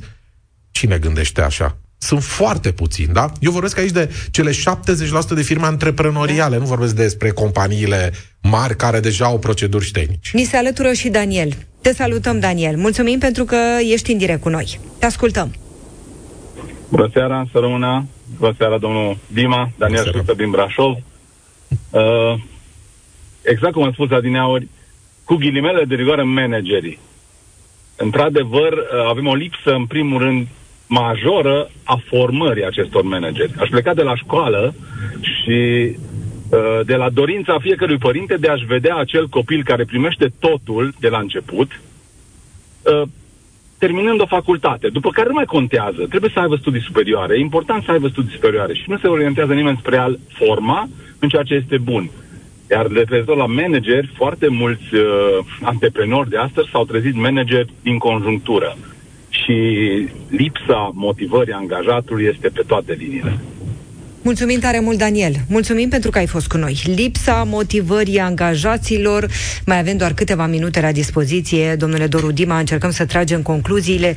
Cine 0.73 0.97
gândește 0.97 1.41
așa? 1.41 1.77
Sunt 1.97 2.23
foarte 2.23 2.71
puțini, 2.71 3.13
da? 3.13 3.31
Eu 3.39 3.51
vorbesc 3.51 3.77
aici 3.77 3.91
de 3.91 4.09
cele 4.31 4.51
70% 4.51 4.55
de 5.35 5.41
firme 5.41 5.65
antreprenoriale, 5.65 6.57
nu 6.57 6.65
vorbesc 6.65 6.95
despre 6.95 7.29
companiile 7.29 8.11
mari 8.41 8.75
care 8.75 8.99
deja 8.99 9.25
au 9.25 9.39
proceduri 9.39 9.85
și 9.85 9.91
tehnici. 9.91 10.31
Ni 10.33 10.43
se 10.43 10.57
alătură 10.57 10.93
și 10.93 11.09
Daniel. 11.09 11.53
Te 11.81 11.93
salutăm, 11.93 12.39
Daniel. 12.39 12.77
Mulțumim 12.77 13.19
pentru 13.19 13.43
că 13.43 13.57
ești 13.91 14.11
în 14.11 14.17
direct 14.17 14.41
cu 14.41 14.49
noi. 14.49 14.79
Te 14.99 15.05
ascultăm. 15.05 15.55
Bună 16.89 17.09
seara, 17.13 17.47
să 17.51 17.59
rămână. 17.59 18.07
Bună 18.37 18.53
seara, 18.57 18.77
domnul 18.77 19.17
Dima, 19.27 19.71
Daniel 19.77 20.11
Șuță 20.11 20.33
din 20.33 20.49
Brașov. 20.49 20.97
Uh, 21.89 22.33
exact 23.41 23.73
cum 23.73 23.83
am 23.83 23.91
spus 23.91 24.11
adineauri, 24.11 24.67
cu 25.23 25.35
ghilimele 25.35 25.83
de 25.83 25.95
rigoare 25.95 26.23
managerii. 26.23 26.99
Într-adevăr, 27.95 28.73
uh, 28.73 29.09
avem 29.09 29.27
o 29.27 29.35
lipsă, 29.35 29.71
în 29.71 29.85
primul 29.85 30.21
rând, 30.21 30.47
majoră 30.93 31.69
a 31.83 32.01
formării 32.09 32.65
acestor 32.65 33.03
manageri. 33.03 33.53
Aș 33.57 33.69
pleca 33.69 33.93
de 33.93 34.01
la 34.01 34.15
școală 34.15 34.73
și 35.21 35.59
uh, 35.95 36.85
de 36.85 36.95
la 36.95 37.09
dorința 37.09 37.57
fiecărui 37.59 37.97
părinte 37.97 38.35
de 38.35 38.47
a-și 38.47 38.65
vedea 38.65 38.95
acel 38.95 39.27
copil 39.27 39.63
care 39.63 39.83
primește 39.83 40.31
totul 40.39 40.93
de 40.99 41.07
la 41.07 41.19
început, 41.19 41.69
uh, 41.71 43.01
terminând 43.77 44.21
o 44.21 44.25
facultate, 44.25 44.87
după 44.89 45.09
care 45.09 45.27
nu 45.27 45.33
mai 45.33 45.45
contează, 45.45 46.05
trebuie 46.09 46.31
să 46.33 46.39
aibă 46.39 46.55
studii 46.55 46.81
superioare, 46.81 47.35
e 47.35 47.39
important 47.39 47.83
să 47.83 47.91
aibă 47.91 48.07
studii 48.07 48.35
superioare 48.37 48.73
și 48.73 48.89
nu 48.89 48.97
se 48.97 49.07
orientează 49.07 49.53
nimeni 49.53 49.77
spre 49.79 49.97
a 49.97 50.07
forma 50.27 50.89
în 51.19 51.29
ceea 51.29 51.43
ce 51.43 51.53
este 51.53 51.77
bun. 51.77 52.09
Iar 52.71 52.87
referitor 52.87 53.37
la 53.37 53.45
manageri, 53.45 54.11
foarte 54.15 54.47
mulți 54.47 54.95
uh, 54.95 55.01
antreprenori 55.61 56.29
de 56.29 56.37
astăzi 56.37 56.69
s-au 56.71 56.85
trezit 56.85 57.15
manageri 57.15 57.73
din 57.81 57.97
conjunctură. 57.97 58.77
Și 59.43 59.55
lipsa 60.29 60.91
motivării 60.93 61.53
angajatului 61.53 62.29
este 62.33 62.47
pe 62.47 62.63
toate 62.67 62.93
liniile. 62.93 63.39
Mulțumim 64.23 64.59
tare 64.59 64.79
mult, 64.79 64.97
Daniel. 64.97 65.35
Mulțumim 65.47 65.89
pentru 65.89 66.09
că 66.09 66.17
ai 66.17 66.27
fost 66.27 66.47
cu 66.47 66.57
noi. 66.57 66.81
Lipsa 66.85 67.43
motivării 67.43 68.19
angajaților. 68.19 69.27
Mai 69.65 69.79
avem 69.79 69.97
doar 69.97 70.13
câteva 70.13 70.45
minute 70.45 70.81
la 70.81 70.91
dispoziție. 70.91 71.75
Domnule 71.75 72.07
Doru 72.07 72.31
Dima, 72.31 72.59
încercăm 72.59 72.91
să 72.91 73.05
tragem 73.05 73.41
concluziile. 73.41 74.15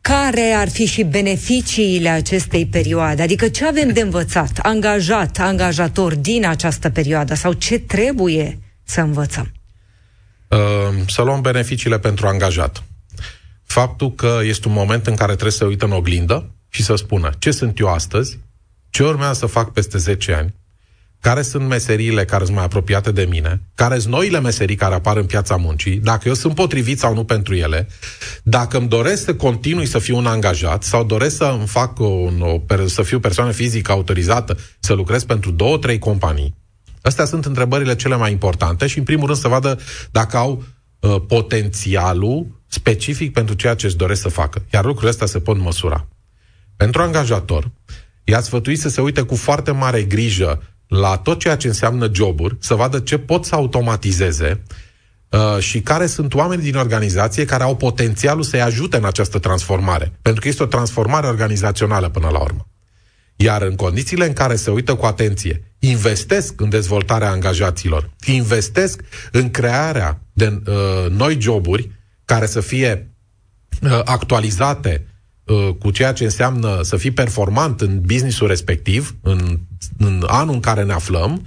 Care 0.00 0.54
ar 0.56 0.68
fi 0.68 0.86
și 0.86 1.04
beneficiile 1.04 2.08
acestei 2.08 2.66
perioade? 2.66 3.22
Adică 3.22 3.48
ce 3.48 3.66
avem 3.66 3.88
de 3.88 4.00
învățat, 4.00 4.58
angajat, 4.62 5.38
angajator 5.38 6.14
din 6.14 6.46
această 6.46 6.90
perioadă? 6.90 7.34
Sau 7.34 7.52
ce 7.52 7.78
trebuie 7.78 8.58
să 8.84 9.00
învățăm? 9.00 9.52
Uh, 10.48 10.58
să 11.06 11.22
luăm 11.22 11.40
beneficiile 11.40 11.98
pentru 11.98 12.26
angajat. 12.26 12.82
Faptul 13.66 14.14
că 14.14 14.40
este 14.42 14.68
un 14.68 14.74
moment 14.74 15.06
în 15.06 15.14
care 15.14 15.32
trebuie 15.32 15.52
să 15.52 15.64
uită 15.64 15.84
în 15.84 15.92
oglindă 15.92 16.50
și 16.68 16.82
să 16.82 16.94
spună 16.94 17.30
ce 17.38 17.50
sunt 17.50 17.78
eu 17.78 17.88
astăzi, 17.88 18.38
ce 18.90 19.02
urmează 19.02 19.38
să 19.38 19.46
fac 19.46 19.72
peste 19.72 19.98
10 19.98 20.32
ani, 20.32 20.54
care 21.20 21.42
sunt 21.42 21.68
meseriile 21.68 22.24
care 22.24 22.44
sunt 22.44 22.56
mai 22.56 22.64
apropiate 22.64 23.12
de 23.12 23.26
mine, 23.30 23.60
care 23.74 23.98
sunt 23.98 24.12
noile 24.12 24.40
meserii 24.40 24.76
care 24.76 24.94
apar 24.94 25.16
în 25.16 25.26
piața 25.26 25.56
muncii, 25.56 25.96
dacă 25.96 26.28
eu 26.28 26.34
sunt 26.34 26.54
potrivit 26.54 26.98
sau 26.98 27.14
nu 27.14 27.24
pentru 27.24 27.54
ele, 27.54 27.88
dacă 28.42 28.76
îmi 28.78 28.88
doresc 28.88 29.24
să 29.24 29.34
continui 29.34 29.86
să 29.86 29.98
fiu 29.98 30.16
un 30.16 30.26
angajat 30.26 30.82
sau 30.82 31.04
doresc 31.04 31.36
să 31.36 31.44
îmi 31.58 31.66
fac 31.66 31.98
un, 31.98 32.40
o, 32.40 32.86
să 32.86 33.02
fiu 33.02 33.20
persoană 33.20 33.50
fizică 33.50 33.92
autorizată 33.92 34.58
să 34.78 34.92
lucrez 34.92 35.24
pentru 35.24 35.50
două, 35.50 35.78
trei 35.78 35.98
companii. 35.98 36.54
Astea 37.02 37.24
sunt 37.24 37.44
întrebările 37.44 37.96
cele 37.96 38.16
mai 38.16 38.30
importante 38.30 38.86
și, 38.86 38.98
în 38.98 39.04
primul 39.04 39.26
rând, 39.26 39.38
să 39.38 39.48
vadă 39.48 39.78
dacă 40.10 40.36
au 40.36 40.64
uh, 41.00 41.16
potențialul 41.28 42.46
specific 42.66 43.32
pentru 43.32 43.54
ceea 43.54 43.74
ce 43.74 43.86
își 43.86 43.96
doresc 43.96 44.20
să 44.20 44.28
facă. 44.28 44.64
Iar 44.72 44.84
lucrurile 44.84 45.10
astea 45.10 45.26
se 45.26 45.40
pot 45.40 45.58
măsura. 45.58 46.08
Pentru 46.76 47.02
angajator, 47.02 47.70
i-a 48.24 48.40
sfătuit 48.40 48.80
să 48.80 48.88
se 48.88 49.00
uite 49.00 49.22
cu 49.22 49.34
foarte 49.34 49.70
mare 49.70 50.02
grijă 50.02 50.62
la 50.86 51.16
tot 51.16 51.38
ceea 51.38 51.56
ce 51.56 51.66
înseamnă 51.66 52.10
joburi, 52.12 52.56
să 52.60 52.74
vadă 52.74 52.98
ce 52.98 53.18
pot 53.18 53.44
să 53.44 53.54
automatizeze 53.54 54.62
uh, 55.28 55.58
și 55.58 55.80
care 55.80 56.06
sunt 56.06 56.34
oameni 56.34 56.62
din 56.62 56.76
organizație 56.76 57.44
care 57.44 57.62
au 57.62 57.76
potențialul 57.76 58.42
să-i 58.42 58.60
ajute 58.62 58.96
în 58.96 59.04
această 59.04 59.38
transformare. 59.38 60.12
Pentru 60.22 60.40
că 60.40 60.48
este 60.48 60.62
o 60.62 60.66
transformare 60.66 61.26
organizațională 61.26 62.08
până 62.08 62.28
la 62.28 62.38
urmă. 62.38 62.66
Iar 63.36 63.62
în 63.62 63.74
condițiile 63.74 64.26
în 64.26 64.32
care 64.32 64.56
se 64.56 64.70
uită 64.70 64.94
cu 64.94 65.06
atenție, 65.06 65.72
investesc 65.78 66.60
în 66.60 66.68
dezvoltarea 66.68 67.30
angajaților, 67.30 68.10
investesc 68.26 69.00
în 69.32 69.50
crearea 69.50 70.20
de 70.32 70.62
uh, 70.66 71.10
noi 71.10 71.40
joburi 71.40 71.90
care 72.26 72.46
să 72.46 72.60
fie 72.60 73.10
uh, 73.82 74.00
actualizate 74.04 75.06
uh, 75.44 75.68
cu 75.78 75.90
ceea 75.90 76.12
ce 76.12 76.24
înseamnă 76.24 76.80
să 76.82 76.96
fii 76.96 77.10
performant 77.10 77.80
în 77.80 78.00
businessul 78.00 78.46
respectiv, 78.46 79.16
în, 79.22 79.58
în 79.98 80.24
anul 80.26 80.54
în 80.54 80.60
care 80.60 80.82
ne 80.82 80.92
aflăm, 80.92 81.46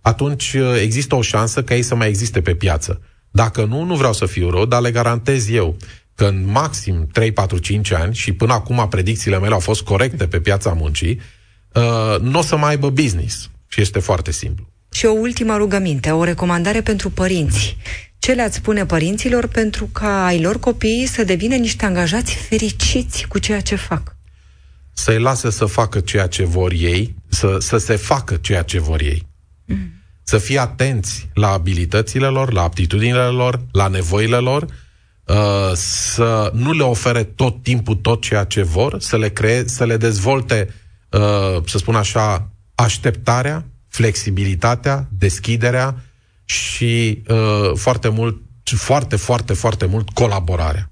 atunci 0.00 0.52
uh, 0.52 0.80
există 0.80 1.14
o 1.14 1.22
șansă 1.22 1.62
ca 1.62 1.74
ei 1.74 1.82
să 1.82 1.94
mai 1.94 2.08
existe 2.08 2.40
pe 2.40 2.54
piață. 2.54 3.00
Dacă 3.30 3.64
nu, 3.64 3.82
nu 3.82 3.96
vreau 3.96 4.12
să 4.12 4.26
fiu 4.26 4.50
rău, 4.50 4.66
dar 4.66 4.80
le 4.80 4.90
garantez 4.90 5.50
eu 5.50 5.76
că 6.14 6.24
în 6.24 6.50
maxim 6.50 7.08
3, 7.12 7.32
4, 7.32 7.58
5 7.58 7.90
ani, 7.90 8.14
și 8.14 8.32
până 8.32 8.52
acum 8.52 8.86
predicțiile 8.90 9.38
mele 9.38 9.54
au 9.54 9.60
fost 9.60 9.82
corecte 9.82 10.26
pe 10.26 10.40
piața 10.40 10.72
muncii, 10.72 11.20
uh, 11.72 12.20
nu 12.20 12.38
o 12.38 12.42
să 12.42 12.56
mai 12.56 12.70
aibă 12.70 12.90
business. 12.90 13.50
Și 13.66 13.80
este 13.80 13.98
foarte 13.98 14.32
simplu. 14.32 14.68
Și 14.90 15.06
o 15.06 15.12
ultimă 15.12 15.56
rugăminte, 15.56 16.10
o 16.10 16.24
recomandare 16.24 16.80
pentru 16.80 17.10
părinți. 17.10 17.76
Ce 18.18 18.32
le-ați 18.32 18.56
spune 18.56 18.86
părinților 18.86 19.46
pentru 19.46 19.88
ca 19.92 20.24
ai 20.24 20.40
lor 20.40 20.58
copii 20.58 21.06
să 21.06 21.24
devină 21.24 21.54
niște 21.54 21.84
angajați 21.84 22.34
fericiți 22.34 23.26
cu 23.28 23.38
ceea 23.38 23.60
ce 23.60 23.74
fac? 23.74 24.16
Să-i 24.92 25.18
lasă 25.18 25.50
să 25.50 25.64
facă 25.64 26.00
ceea 26.00 26.26
ce 26.26 26.44
vor 26.44 26.72
ei, 26.72 27.14
să, 27.28 27.56
să 27.58 27.76
se 27.76 27.96
facă 27.96 28.36
ceea 28.36 28.62
ce 28.62 28.80
vor 28.80 29.00
ei. 29.00 29.26
Mm. 29.64 29.92
Să 30.22 30.38
fie 30.38 30.58
atenți 30.58 31.28
la 31.34 31.48
abilitățile 31.48 32.26
lor, 32.26 32.52
la 32.52 32.62
aptitudinile 32.62 33.26
lor, 33.26 33.60
la 33.72 33.88
nevoile 33.88 34.36
lor, 34.36 34.62
uh, 34.62 35.72
să 35.74 36.50
nu 36.54 36.72
le 36.72 36.82
ofere 36.82 37.24
tot 37.24 37.62
timpul 37.62 37.94
tot 37.94 38.22
ceea 38.22 38.44
ce 38.44 38.62
vor, 38.62 39.00
să 39.00 39.16
le, 39.16 39.28
cree, 39.28 39.68
să 39.68 39.84
le 39.84 39.96
dezvolte, 39.96 40.74
uh, 41.10 41.62
să 41.66 41.78
spun 41.78 41.94
așa, 41.94 42.50
așteptarea, 42.74 43.64
flexibilitatea, 43.88 45.08
deschiderea 45.18 46.02
și 46.48 47.22
uh, 47.28 47.70
foarte 47.74 48.08
mult, 48.08 48.36
foarte, 48.62 49.16
foarte, 49.16 49.52
foarte 49.52 49.86
mult 49.86 50.10
colaborarea. 50.10 50.90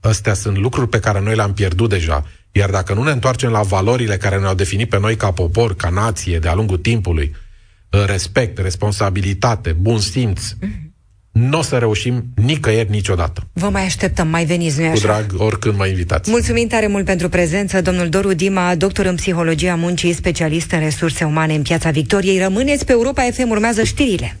Astea 0.00 0.34
sunt 0.34 0.56
lucruri 0.56 0.88
pe 0.88 1.00
care 1.00 1.20
noi 1.20 1.34
le-am 1.34 1.52
pierdut 1.52 1.88
deja. 1.88 2.24
Iar 2.52 2.70
dacă 2.70 2.94
nu 2.94 3.02
ne 3.02 3.10
întoarcem 3.10 3.50
la 3.50 3.62
valorile 3.62 4.16
care 4.16 4.38
ne-au 4.38 4.54
definit 4.54 4.88
pe 4.88 4.98
noi 4.98 5.16
ca 5.16 5.30
popor, 5.30 5.74
ca 5.74 5.88
nație, 5.88 6.38
de-a 6.38 6.54
lungul 6.54 6.76
timpului, 6.76 7.34
uh, 7.90 8.04
respect, 8.06 8.58
responsabilitate, 8.58 9.72
bun 9.72 9.98
simț, 9.98 10.40
mm-hmm. 10.40 10.90
nu 11.32 11.58
o 11.58 11.62
să 11.62 11.78
reușim 11.78 12.24
nicăieri 12.34 12.90
niciodată. 12.90 13.48
Vă 13.52 13.68
mai 13.68 13.84
așteptăm, 13.84 14.28
mai 14.28 14.44
veniți, 14.44 14.80
nu 14.80 14.90
Cu 14.90 14.98
drag, 14.98 15.34
oricând 15.36 15.76
mă 15.76 15.86
invitați. 15.86 16.30
Mulțumim 16.30 16.66
tare 16.66 16.86
mult 16.86 17.04
pentru 17.04 17.28
prezență, 17.28 17.80
domnul 17.80 18.08
Doru 18.08 18.32
Dima, 18.32 18.74
doctor 18.74 19.04
în 19.04 19.14
psihologia 19.14 19.74
muncii, 19.74 20.12
specialist 20.12 20.70
în 20.70 20.78
resurse 20.78 21.24
umane 21.24 21.54
în 21.54 21.62
Piața 21.62 21.90
Victoriei. 21.90 22.38
Rămâneți 22.38 22.84
pe 22.84 22.92
Europa 22.92 23.22
FM, 23.32 23.50
urmează 23.50 23.82
știrile. 23.82 24.40